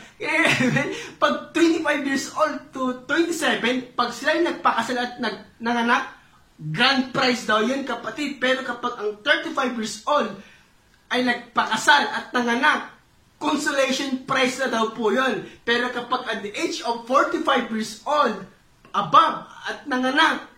[1.22, 6.14] pag 25 years old to 27, pag sila nagpakasal at nag, nanganak,
[6.58, 8.38] grand prize daw yun kapatid.
[8.38, 10.30] Pero kapag ang 35 years old
[11.10, 12.94] ay nagpakasal at nanganak,
[13.42, 15.42] consolation prize na daw po yun.
[15.66, 18.46] Pero kapag at the age of 45 years old,
[18.94, 20.53] above at nanganak,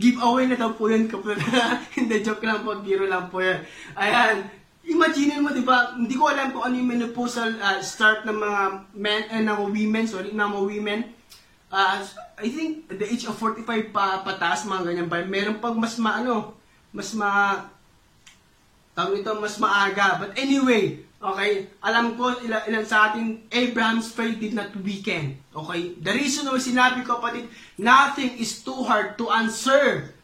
[0.00, 1.36] giveaway na daw po yun kapag
[2.00, 3.60] hindi joke lang po, biro lang po yan.
[3.92, 4.48] Ayan,
[4.88, 8.60] imagine mo, di ba, hindi ko alam kung ano yung menopausal uh, start ng mga
[8.96, 11.00] men, eh, ng women, sorry, ng mga women.
[11.68, 12.00] Uh,
[12.40, 16.56] I think the age of 45 pa pataas mga ganyan ba, meron pag mas maano,
[16.90, 17.62] mas ma
[18.96, 20.18] tawag ito, mas maaga.
[20.18, 25.36] But anyway, okay, alam ko ilan, ilan sa atin, Abraham's faith did not weaken.
[25.52, 25.94] Okay?
[26.00, 30.16] The reason why sinabi ko kapatid, nothing is too hard to answer.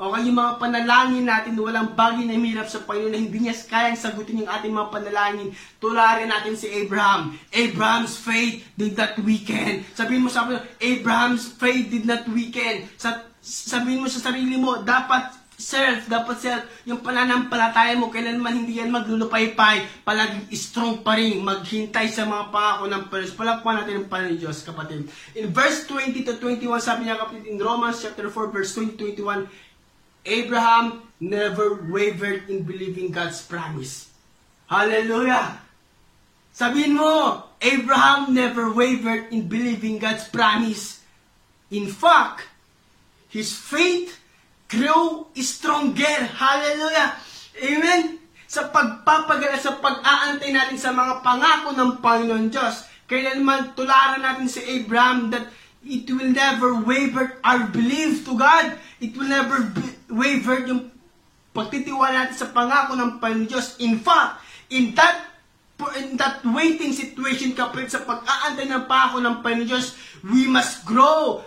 [0.00, 4.00] Okay, yung mga panalangin natin, walang bagay na hirap sa Panginoon na hindi niya kayang
[4.00, 5.52] sagutin yung ating mga panalangin.
[5.76, 7.36] Tularin natin si Abraham.
[7.52, 9.84] Abraham's faith did not weaken.
[9.92, 12.88] Sabihin mo sa akin, Abraham's faith did not weaken.
[12.96, 18.80] Sa, sabihin mo sa sarili mo, dapat self, dapat self, yung pananampalataya mo, kailanman hindi
[18.80, 23.36] yan maglulupay-pay, palaging strong pa rin, maghintay sa mga pangako ng Panginoon.
[23.36, 25.06] Palakpan natin ang Panginoon Diyos, kapatid.
[25.36, 29.04] In verse 20 to 21, sabi niya kapatid, in Romans chapter 4, verse 20 to
[29.20, 29.46] 21,
[30.24, 34.08] Abraham never wavered in believing God's promise.
[34.68, 35.60] Hallelujah!
[36.52, 41.00] Sabihin mo, Abraham never wavered in believing God's promise.
[41.72, 42.44] In fact,
[43.32, 44.19] his faith
[44.70, 46.30] grew stronger.
[46.30, 47.18] Hallelujah!
[47.58, 48.22] Amen!
[48.46, 54.62] Sa pagpapagala, sa pag-aantay natin sa mga pangako ng Panginoon Diyos, kailanman tularan natin si
[54.62, 55.50] Abraham that
[55.86, 58.78] it will never waver our belief to God.
[59.02, 59.70] It will never
[60.10, 60.90] waver yung
[61.50, 63.78] pagtitiwala natin sa pangako ng Panginoon Diyos.
[63.82, 65.29] In fact, in that
[65.96, 71.40] in that waiting situation kapag sa pag-aantay ng pangako ng Panginoon Diyos, we must grow.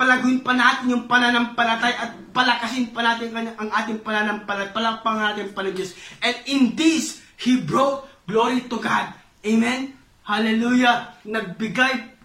[0.00, 4.72] Palaguin pa natin yung pananampalatay at palakasin pa natin ang ating pananampalatay.
[4.72, 5.92] Palakpang natin Panginoon Diyos.
[6.24, 9.12] And in this, He brought glory to God.
[9.44, 9.92] Amen?
[10.24, 11.20] Hallelujah!
[11.28, 12.24] Nagbigay,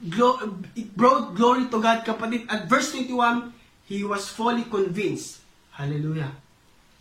[0.80, 2.48] it brought glory to God, kapatid.
[2.48, 3.52] At verse 21,
[3.84, 5.44] He was fully convinced.
[5.76, 6.32] Hallelujah.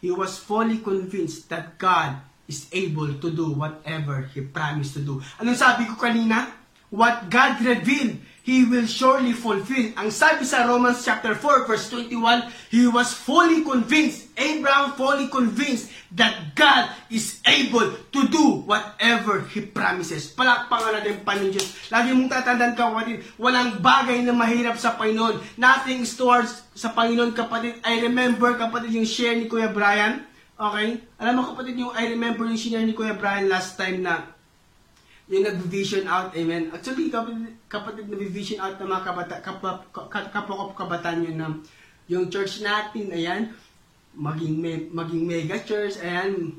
[0.03, 2.19] He was fully convinced that God
[2.49, 5.21] is able to do whatever He promised to do.
[5.39, 6.49] Anong sabi ko kanina?
[6.89, 9.93] What God revealed, He will surely fulfill.
[10.01, 12.17] Ang sabi sa Romans chapter 4 verse 21,
[12.73, 19.69] He was fully convinced, Abraham fully convinced that God is able to do whatever He
[19.69, 20.33] promises.
[20.33, 21.93] Palakpangan natin Panginoon Diyos.
[21.93, 25.61] Lagi mong tatandaan kapatid, walang bagay na mahirap sa Panginoon.
[25.61, 27.85] Nothing is towards sa Panginoon kapatid.
[27.85, 30.25] I remember kapatid yung share ni Kuya Brian.
[30.59, 30.89] Okay?
[31.23, 34.27] Alam mo kapatid yung I remember yung share ni Kuya Brian last time na
[35.29, 36.73] yung nag-vision out, amen.
[36.73, 39.85] Actually, kapatid, kapatid nag-vision out ng mga kabata, kapwa,
[40.33, 41.49] kapwa kabataan yun na
[42.09, 43.53] yung church natin, ayan,
[44.17, 46.57] maging, me, maging mega church, ayan,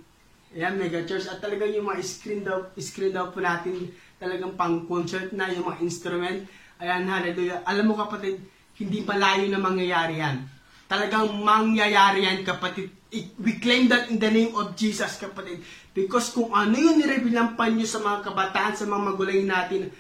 [0.54, 3.90] ayan, mega church, at talagang yung mga screen daw, screen daw po natin,
[4.22, 6.46] talagang pang concert na, yung mga instrument,
[6.78, 7.66] ayan, hallelujah.
[7.66, 8.38] Alam mo kapatid,
[8.78, 10.46] hindi malayo na mangyayari yan.
[10.90, 12.90] Talagang mangyayari yan kapatid.
[13.38, 15.62] We claim that in the name of Jesus kapatid.
[15.94, 19.94] Because kung ano yung nireveal ng panyo sa mga kabataan, sa mga magulay natin,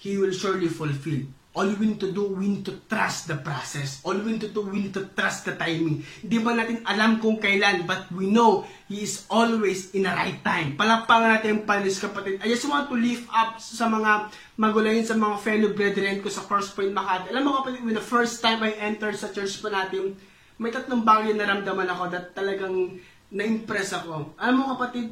[0.00, 1.24] He will surely fulfill.
[1.50, 3.98] All we need to do, we need to trust the process.
[4.06, 6.06] All we need to do, we need to trust the timing.
[6.22, 10.38] Hindi ba natin alam kung kailan, but we know He is always in the right
[10.46, 10.78] time.
[10.78, 12.38] Palakpangan natin yung panis kapatid.
[12.38, 16.46] I just want to lift up sa mga magulayin, sa mga fellow brethren ko sa
[16.46, 17.34] Cross Point Makati.
[17.34, 20.14] Alam mo kapatid, when the first time I entered sa church pa natin,
[20.54, 24.38] may tatlong bagay na naramdaman ako that talagang na-impress ako.
[24.38, 25.10] Alam mo kapatid,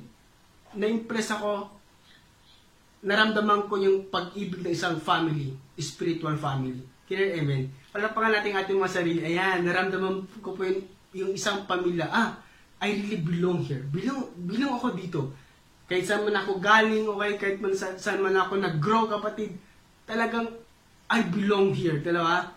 [0.74, 1.77] na-impress ako,
[3.02, 6.82] naramdaman ko yung pag-ibig ng isang family, spiritual family.
[7.08, 7.70] Kaya amen.
[7.94, 9.20] Palapakan natin ating mga sarili.
[9.24, 10.82] Ayan, naramdaman ko po yung,
[11.14, 12.10] yung isang pamilya.
[12.10, 12.36] Ah,
[12.78, 13.82] I really belong here.
[13.88, 15.20] Belong, belong ako dito.
[15.88, 19.56] Kahit saan man ako galing, o kahit, kahit man saan, saan man ako nag-grow, kapatid,
[20.04, 20.52] talagang
[21.08, 22.04] I belong here.
[22.04, 22.52] Dalawa,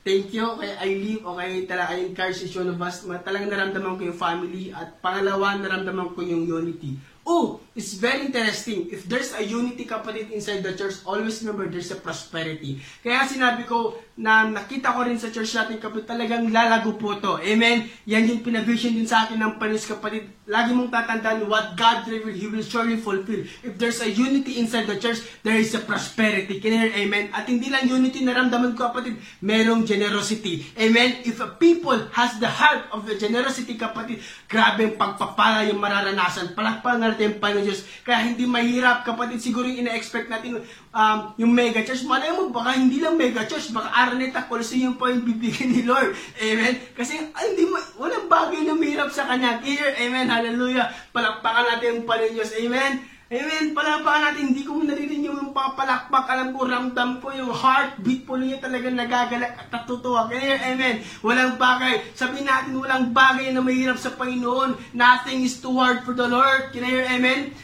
[0.00, 3.04] thank you kay I live o kay tala I encourage si Sean of us.
[3.04, 6.96] Talagang naramdaman ko yung family at pangalawa, naramdaman ko yung unity.
[7.28, 8.92] Oh, it's very interesting.
[8.92, 12.84] If there's a unity kapatid inside the church, always remember there's a prosperity.
[13.00, 17.40] Kaya sinabi ko na nakita ko rin sa church natin kapatid, talagang lalago po to.
[17.40, 17.88] Amen?
[18.04, 20.28] Yan yung pinavision din sa akin ng panis kapatid.
[20.44, 23.48] Lagi mong tatandaan what God revealed, He will surely fulfill.
[23.64, 26.60] If there's a unity inside the church, there is a prosperity.
[26.60, 26.92] Can you hear?
[27.00, 27.32] Amen?
[27.32, 30.68] At hindi lang unity naramdaman ko kapatid, merong generosity.
[30.76, 31.24] Amen?
[31.24, 36.52] If a people has the heart of the generosity kapatid, grabe yung pagpapala yung mararanasan.
[36.52, 37.86] Palakpakan natin Panginoon Diyos.
[38.02, 42.02] Kaya hindi mahirap kapatid, siguro yung ina-expect natin um, yung mega church.
[42.02, 46.18] Malay mo, baka hindi lang mega church, baka Araneta Coliseum pa yung bibigyan ni Lord.
[46.42, 46.82] Amen?
[46.98, 49.62] Kasi hindi mo, walang bagay na mahirap sa kanya.
[49.62, 50.90] Here, amen, hallelujah.
[51.14, 52.50] Palakpakan natin yung Panginoon Diyos.
[52.58, 53.19] Amen?
[53.30, 53.78] Amen.
[53.78, 54.44] Palakpakan natin.
[54.50, 56.26] Hindi ko naririnig yung papalakpak.
[56.34, 60.26] Alam ko, ramdam ko yung heartbeat po niya talaga nagagalak at natutuwa.
[60.26, 60.98] Kaya, amen.
[61.22, 62.10] Walang bagay.
[62.18, 64.74] Sabihin natin, walang bagay na mahirap sa Panginoon.
[64.98, 66.74] Nothing is too hard for the Lord.
[66.74, 67.54] Kaya, amen.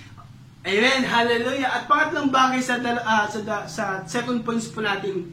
[0.63, 1.01] Amen.
[1.03, 1.83] Hallelujah.
[1.83, 5.27] At pangatlong bagay sa, uh, sa, sa second points po natin,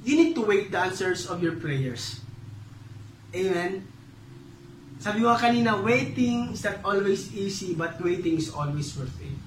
[0.00, 2.24] you need to wait the answers of your prayers.
[3.36, 3.84] Amen.
[4.98, 9.37] Sabi ko kanina, waiting is not always easy, but waiting is always worth it.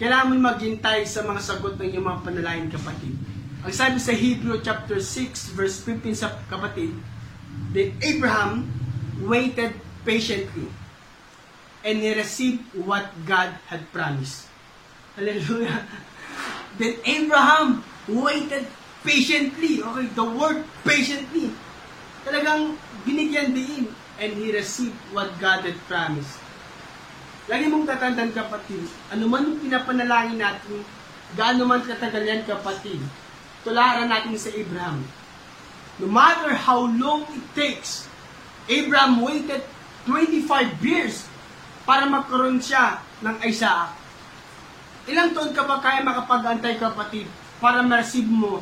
[0.00, 3.12] Kailangan mo maghintay sa mga sagot ng iyong mga panalangin, kapatid.
[3.60, 6.96] Ang sabi sa Hebrew chapter 6, verse 15 sa kapatid,
[7.76, 8.64] Then Abraham
[9.20, 9.76] waited
[10.08, 10.72] patiently,
[11.84, 14.48] and he received what God had promised.
[15.20, 15.84] Hallelujah.
[16.80, 18.64] Then Abraham waited
[19.04, 19.84] patiently.
[19.84, 21.52] Okay, the word patiently.
[22.24, 26.40] Talagang binigyan din and he received what God had promised.
[27.48, 30.84] Lagi mong tatandaan kapatid, ano man yung pinapanalangin natin,
[31.32, 33.00] gaano man katagal yan kapatid,
[33.64, 35.00] tularan natin sa Abraham.
[35.96, 38.04] No matter how long it takes,
[38.68, 39.64] Abraham waited
[40.04, 41.24] 25 years
[41.88, 43.96] para magkaroon siya ng Isaac.
[45.08, 47.24] Ilang taon ka ba kaya makapag-antay kapatid
[47.56, 48.60] para ma-receive mo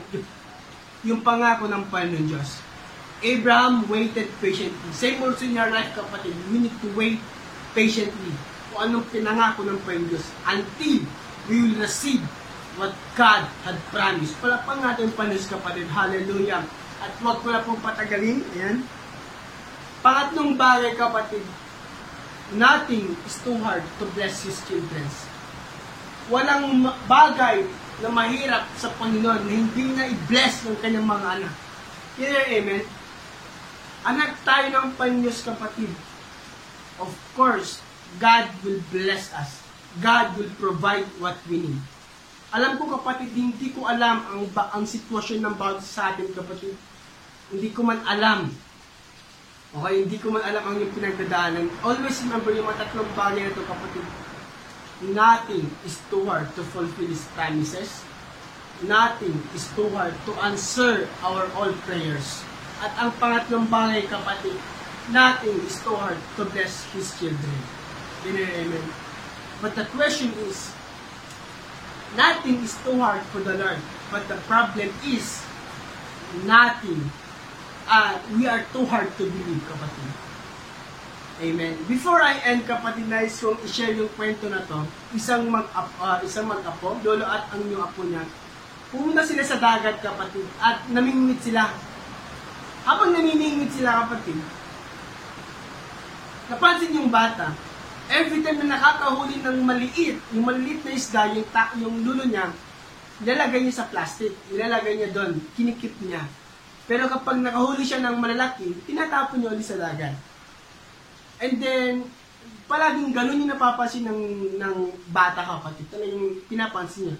[1.02, 2.62] yung pangako ng Panginoon Diyos?
[3.18, 4.90] Abraham waited patiently.
[4.94, 6.34] Same also in your life kapatid.
[6.54, 7.18] We need to wait
[7.74, 8.47] patiently
[8.78, 11.02] kung anong pinangako ng Panginoon Diyos until
[11.50, 12.22] we will receive
[12.78, 14.38] what God had promised.
[14.38, 15.90] Palapang natin panis kapatid.
[15.90, 16.62] Hallelujah.
[17.02, 18.38] At huwag ko na pong patagalin.
[18.54, 18.86] Ayan.
[19.98, 21.42] Pangatlong bagay kapatid,
[22.54, 25.10] nothing is too hard to bless His children.
[26.30, 27.66] Walang bagay
[27.98, 31.54] na mahirap sa Panginoon na hindi na i-bless ng kanyang mga anak.
[32.14, 32.86] Kaya, amen?
[34.06, 35.90] Anak tayo ng Panginoon kapatid.
[37.02, 37.82] Of course,
[38.16, 39.61] God will bless us.
[40.01, 41.81] God will provide what we need.
[42.49, 46.73] Alam ko kapatid, hindi ko alam ang ang sitwasyon ng bawat sa atin kapatid.
[47.53, 48.49] Hindi ko man alam.
[49.68, 51.68] Okay, hindi ko man alam ang yung pinagdadaanan.
[51.85, 54.07] Always remember yung mga tatlong bagay na ito kapatid.
[55.12, 58.01] Nothing is too hard to fulfill His promises.
[58.81, 62.40] Nothing is too hard to answer our all prayers.
[62.81, 64.57] At ang pangatlong bagay kapatid,
[65.12, 67.59] nothing is too hard to bless His children.
[68.36, 68.84] Amen.
[69.62, 70.70] But the question is,
[72.16, 73.80] nothing is too hard for the Lord.
[74.12, 75.40] But the problem is,
[76.44, 77.10] nothing.
[77.88, 80.10] Uh, we are too hard to believe, kapatid.
[81.38, 81.78] Amen.
[81.86, 84.82] Before I end, kapatid, nais kong i-share yung kwento na to.
[85.14, 88.26] Isang mag uh, isang mag-apo, lolo at ang yung apo niya.
[88.90, 91.70] Pumunta sila sa dagat, kapatid, at namingwit sila.
[92.84, 94.40] Habang namimingwit sila, kapatid,
[96.48, 97.52] napansin yung bata,
[98.09, 102.49] every time na nakakahuli ng maliit, yung maliit na isda, yung, ta- yung lulo niya,
[103.21, 106.25] nilalagay niya sa plastic, nilalagay niya doon, kinikip niya.
[106.88, 110.16] Pero kapag nakahuli siya ng malalaki, tinatapon niya ulit sa dagat.
[111.38, 111.92] And then,
[112.64, 114.21] palaging ganun yung napapansin ng,
[114.56, 114.77] ng
[115.13, 115.85] bata kapatid.
[115.92, 117.17] Talagang pinapansin niya.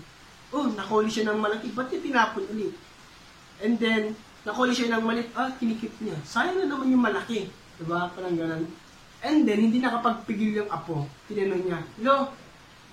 [0.49, 2.72] Oh, nakahuli siya ng malaki, ba't niya tinapon ulit?
[3.61, 4.16] And then,
[4.49, 6.16] nakahuli siya ng maliit, ah, kinikip niya.
[6.24, 7.53] Sayang na naman yung malaki.
[7.76, 8.09] Diba?
[8.16, 8.64] Parang ganun.
[9.18, 11.06] And then, hindi nakapagpigil yung apo.
[11.26, 12.30] Tinanong niya, Lo,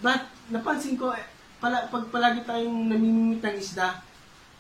[0.02, 1.26] ba't napansin ko, eh,
[1.62, 4.02] pala, pag palagi tayong namimimit ng isda,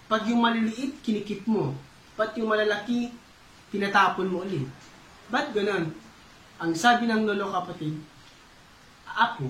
[0.05, 1.74] pag yung maliliit, kinikip mo.
[2.13, 3.09] Ba't yung malalaki,
[3.74, 4.70] tinatapon mo ulit?
[5.30, 5.89] Ba't ganun?
[6.61, 7.97] Ang sabi ng lolo kapatid,
[9.16, 9.47] Apo,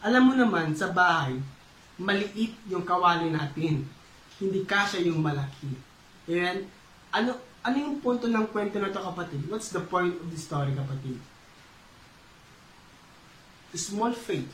[0.00, 1.36] Alam mo naman, sa bahay,
[2.00, 3.84] maliit yung kawali natin.
[4.40, 5.68] Hindi kasya yung malaki.
[6.24, 6.64] Ayan.
[7.12, 9.44] Ano, ano yung punto ng kwento na to kapatid?
[9.52, 11.20] What's the point of the story kapatid?
[13.74, 14.50] Small faith.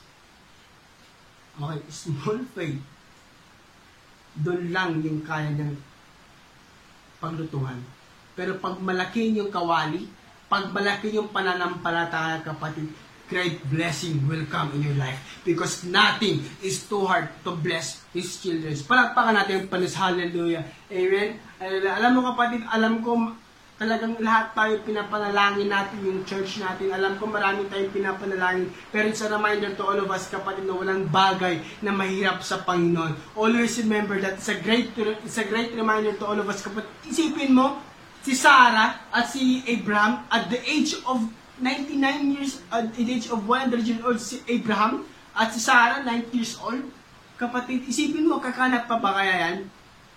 [1.56, 2.80] Okay, small faith.
[4.36, 5.76] Doon lang yung kaya niyang
[7.16, 7.80] paglutuhan.
[8.36, 10.04] Pero pag malaki yung kawali,
[10.52, 12.92] pag malaki yung pananampalataya kapatid,
[13.26, 18.38] great blessing will come in your life because nothing is too hard to bless His
[18.38, 18.76] children.
[18.86, 19.96] Palakpakan natin yung panis.
[19.96, 20.62] Hallelujah.
[20.92, 21.40] Amen.
[21.58, 23.34] Alam mo kapatid, alam ko
[23.76, 26.88] talagang lahat tayo pinapanalangin natin yung church natin.
[26.96, 28.72] Alam ko marami tayong pinapanalangin.
[28.88, 32.64] Pero it's a reminder to all of us kapatid na walang bagay na mahirap sa
[32.64, 33.36] Panginoon.
[33.36, 36.88] Always remember that it's a great it's a great reminder to all of us kapatid.
[37.04, 37.76] Isipin mo,
[38.24, 41.20] si Sarah at si Abraham at the age of
[41.60, 42.00] 99
[42.32, 45.04] years, at the age of 100 years old si Abraham
[45.36, 46.80] at si Sarah 90 years old.
[47.36, 49.56] Kapatid, isipin mo, kakanap pa ba kaya yan?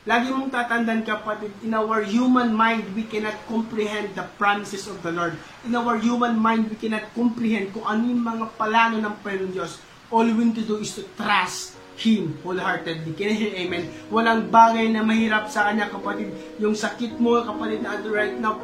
[0.08, 5.12] Lagi mong tatandaan kapatid, in our human mind, we cannot comprehend the promises of the
[5.12, 5.36] Lord.
[5.68, 9.84] In our human mind, we cannot comprehend kung ano yung mga palano ng Panginoon Diyos.
[10.08, 13.12] All we need to do is to trust Him wholeheartedly.
[13.20, 13.92] Can you amen?
[14.08, 16.32] Walang bagay na mahirap sa Kanya kapatid.
[16.64, 18.56] Yung sakit mo kapatid na right now,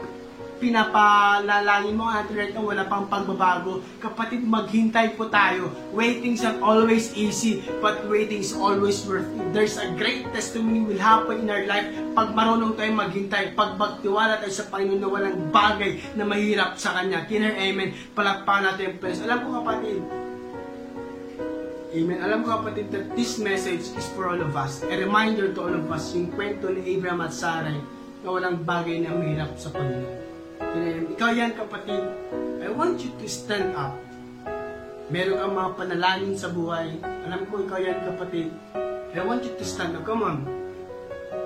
[0.57, 3.83] pinapalalangin mo at right now wala pang pagbabago.
[3.99, 5.71] Kapatid, maghintay po tayo.
[5.91, 9.45] Waiting's not always easy, but waiting is always worth it.
[9.51, 14.39] There's a great testimony will happen in our life pag marunong tayo maghintay, pag magtiwala
[14.39, 17.27] tayo sa Panginoon na walang bagay na mahirap sa Kanya.
[17.27, 17.91] Kiner, amen.
[18.15, 19.19] Palakpakan natin yung.
[19.23, 20.01] Alam ko kapatid,
[21.95, 22.19] Amen.
[22.19, 24.83] Alam ko kapatid that this message is for all of us.
[24.83, 27.79] A reminder to all of us, yung kwento ni Abraham at Sarai
[28.19, 30.34] na walang bagay na mahirap sa Panginoon.
[31.15, 32.03] Ikaw yan kapatid,
[32.59, 33.95] I want you to stand up.
[35.07, 36.99] Meron kang mga panalangin sa buhay.
[36.99, 38.51] Alam ko ikaw yan kapatid.
[39.15, 40.03] I want you to stand up.
[40.03, 40.37] Come on.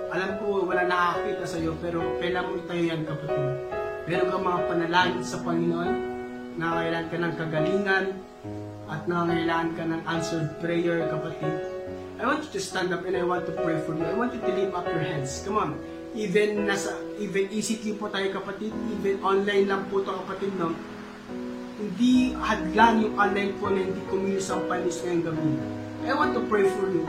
[0.10, 3.46] Alam ko wala nakakita sa iyo pero kailangan mo itayo yan kapatid.
[4.10, 5.94] Meron kang mga panalangin sa Panginoon.
[6.58, 8.06] Nangangailangan ka ng kagalingan
[8.90, 11.56] at nangangailangan ka ng answered prayer kapatid.
[12.18, 14.04] I want you to stand up and I want to pray for you.
[14.04, 15.46] I want you to lift up your hands.
[15.46, 15.72] Come on
[16.18, 20.72] even nasa even ECQ po tayo kapatid, even online lang po to kapatid no.
[21.80, 25.52] Hindi hadlang yung online po na hindi kumilos ang panis ngayong gabi.
[26.08, 27.04] I want to pray for you.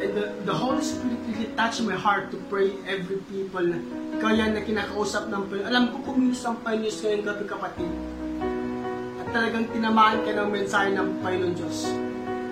[0.00, 3.78] And the, the Holy Spirit really touched my heart to pray every people na
[4.18, 5.68] kaya na kinakausap ng Panginoon.
[5.70, 7.90] Alam ko kumilos ang panis ngayong gabi kapatid.
[9.20, 11.78] At talagang tinamaan ka ng mensahe ng Panginoon Diyos.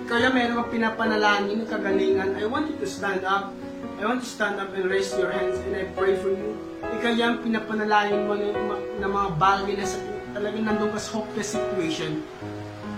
[0.09, 2.29] Kaya meron kang pinapanalangin ng kagalingan.
[2.39, 3.53] I want you to stand up
[3.99, 6.55] I want to stand up and raise your hands and I pray for you.
[6.79, 8.55] Ikaw yung pinapanalangin mo ng,
[8.95, 9.99] mga bagay na sa,
[10.31, 12.23] talagang nandun ka sa hopeless situation.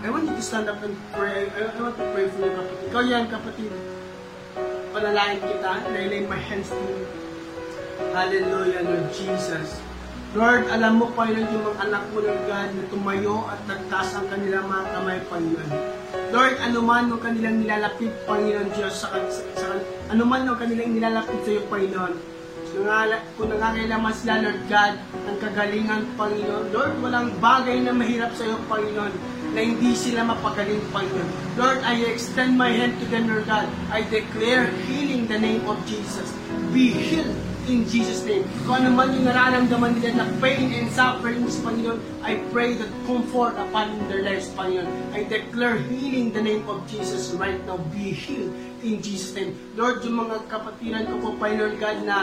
[0.06, 1.50] I want you to stand up and pray.
[1.58, 2.86] I, I want to pray for you, kapatid.
[2.94, 3.74] Ikaw yan, kapatid.
[4.94, 5.72] Panalangin kita.
[5.90, 7.10] And I lay my hands to you.
[8.14, 9.82] Hallelujah, Lord Jesus.
[10.32, 14.32] Lord, alam mo, Panginoon, yung mga anak mo, Lord God, na tumayo at nagtaas ang
[14.32, 15.72] kanilang mga kamay, Panginoon.
[16.32, 19.68] Lord, anuman ang kanilang nilalapit, Panginoon Diyos, sa, sa, sa
[20.08, 22.16] ano man ang kanilang nilalapit sa iyo, Panginoon.
[23.36, 24.94] Kung nangangailangan sila, Lord God,
[25.28, 26.66] ang kagalingan, Panginoon.
[26.72, 29.12] Lord, walang bagay na mahirap sa iyo, Panginoon,
[29.52, 31.60] na hindi sila mapagaling, Panginoon.
[31.60, 33.68] Lord, I extend my hand to them, Lord God.
[33.92, 36.32] I declare healing the name of Jesus.
[36.72, 38.46] Be healed in Jesus' name.
[38.66, 42.90] Kung ano man yung nararamdaman nila na pain and suffering sa Panginoon, I pray that
[43.06, 44.88] comfort upon their lives, Panginoon.
[45.14, 47.78] I declare healing the name of Jesus right now.
[47.94, 49.54] Be healed in Jesus' name.
[49.78, 52.18] Lord, yung mga kapatiran ko po, Panginoon God, na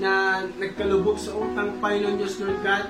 [0.00, 2.88] na nagkalubog sa utang, Panginoon Diyos, Lord God,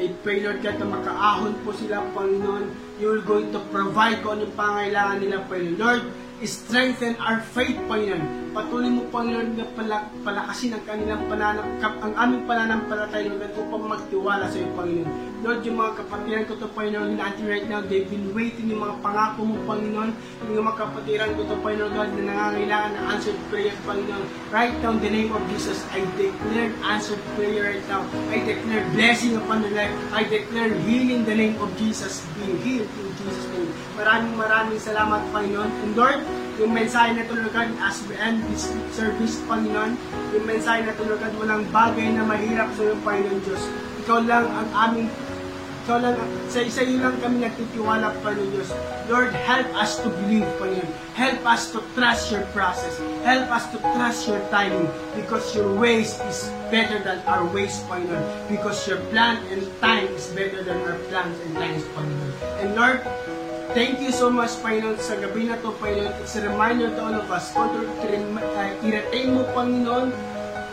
[0.00, 2.72] I pray, Lord God, na makaahon po sila, Panginoon.
[2.98, 5.76] You're going to provide ko anong pangailangan nila, Panginoon.
[5.78, 6.04] Lord,
[6.48, 8.52] strengthen our faith, Panginoon.
[8.56, 14.48] Patuloy mo, Panginoon, na pala, palakasin ang kanilang pananampap, ang aming pananampalataya, Lord, upang magtiwala
[14.48, 15.10] sa iyo, Panginoon.
[15.40, 18.96] Lord, yung mga kapatiran ko to, Panginoon, natin right now, they've been waiting yung mga
[19.04, 20.10] pangako mo, Panginoon.
[20.48, 24.24] Yung mga kapatiran ko to, Panginoon, God, na nangangailangan ng answered prayer, Panginoon.
[24.48, 28.02] Right now, in the name of Jesus, I declare answered prayer right now.
[28.32, 29.94] I declare blessing upon their life.
[30.12, 33.69] I declare healing the name of Jesus, being healed in Jesus' name.
[34.00, 35.70] Maraming maraming salamat, Panginoon.
[35.84, 36.24] And Lord,
[36.56, 39.92] yung mensahe na tulugan as we end this service, Panginoon,
[40.32, 43.60] yung mensahe na tulugan, walang bagay na mahirap sa iyo, Panginoon Diyos.
[44.00, 45.12] Ikaw lang ang aming
[45.80, 46.16] ikaw lang,
[46.52, 48.72] sa isa iyo lang kami nagtitiwala, Panginoon Diyos.
[49.08, 50.88] Lord, help us to believe, Panginoon.
[51.12, 52.96] Help us to trust your process.
[53.24, 58.24] Help us to trust your timing because your ways is better than our ways, Panginoon.
[58.48, 62.32] Because your plan and time is better than our plans and times, Panginoon.
[62.64, 63.00] And Lord,
[63.70, 66.10] Thank you so much, Panginoon, sa gabi na to, Panginoon.
[66.18, 67.54] It's a reminder to all of us.
[67.54, 70.10] Rem- uh, i-retain mo, Panginoon.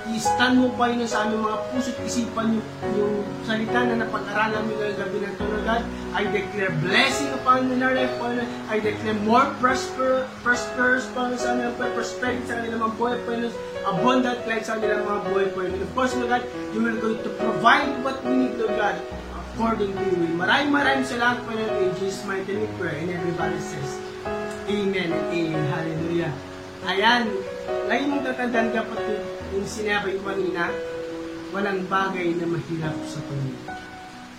[0.09, 2.65] I-stand mo, Panginoon, sa aming mga puso't isipan yung,
[2.97, 3.13] yung
[3.45, 5.83] salita na napag-aralan mo ngayong gabi na to, Lord God.
[6.17, 8.49] I declare blessing upon our life, Panginoon.
[8.65, 13.53] I declare more prosper, prosperous, Panginoon, sa aming prosperity sa kanilang mga buhay, Panginoon.
[13.85, 15.85] Abundant life sa kanilang mga buhay, Panginoon.
[15.85, 16.43] Of course, Lord God,
[16.73, 18.97] you will going to provide what we need, Lord God
[19.57, 20.37] according to you.
[20.37, 23.01] Maraming maraming salamat po ng in Jesus' mighty name we pray.
[23.01, 23.97] And everybody says,
[24.69, 25.65] Amen and Amen.
[25.73, 26.29] Hallelujah.
[26.85, 27.25] Ayan.
[27.89, 29.25] Lagi mong tatandaan kapatid,
[29.57, 30.69] yung sinabi ko kanina,
[31.49, 33.65] walang bagay na mahirap sa Panginoon.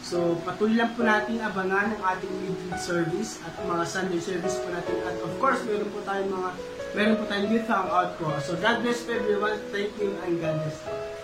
[0.07, 4.71] So, patuloy lang po natin abangan ang ating midweek service at mga Sunday service po
[4.71, 5.03] natin.
[5.03, 6.51] At of course, meron po tayong mga,
[6.95, 8.39] meron po tayong youth hangout po.
[8.39, 9.59] So, God bless everyone.
[9.75, 11.18] Thank you and God bless.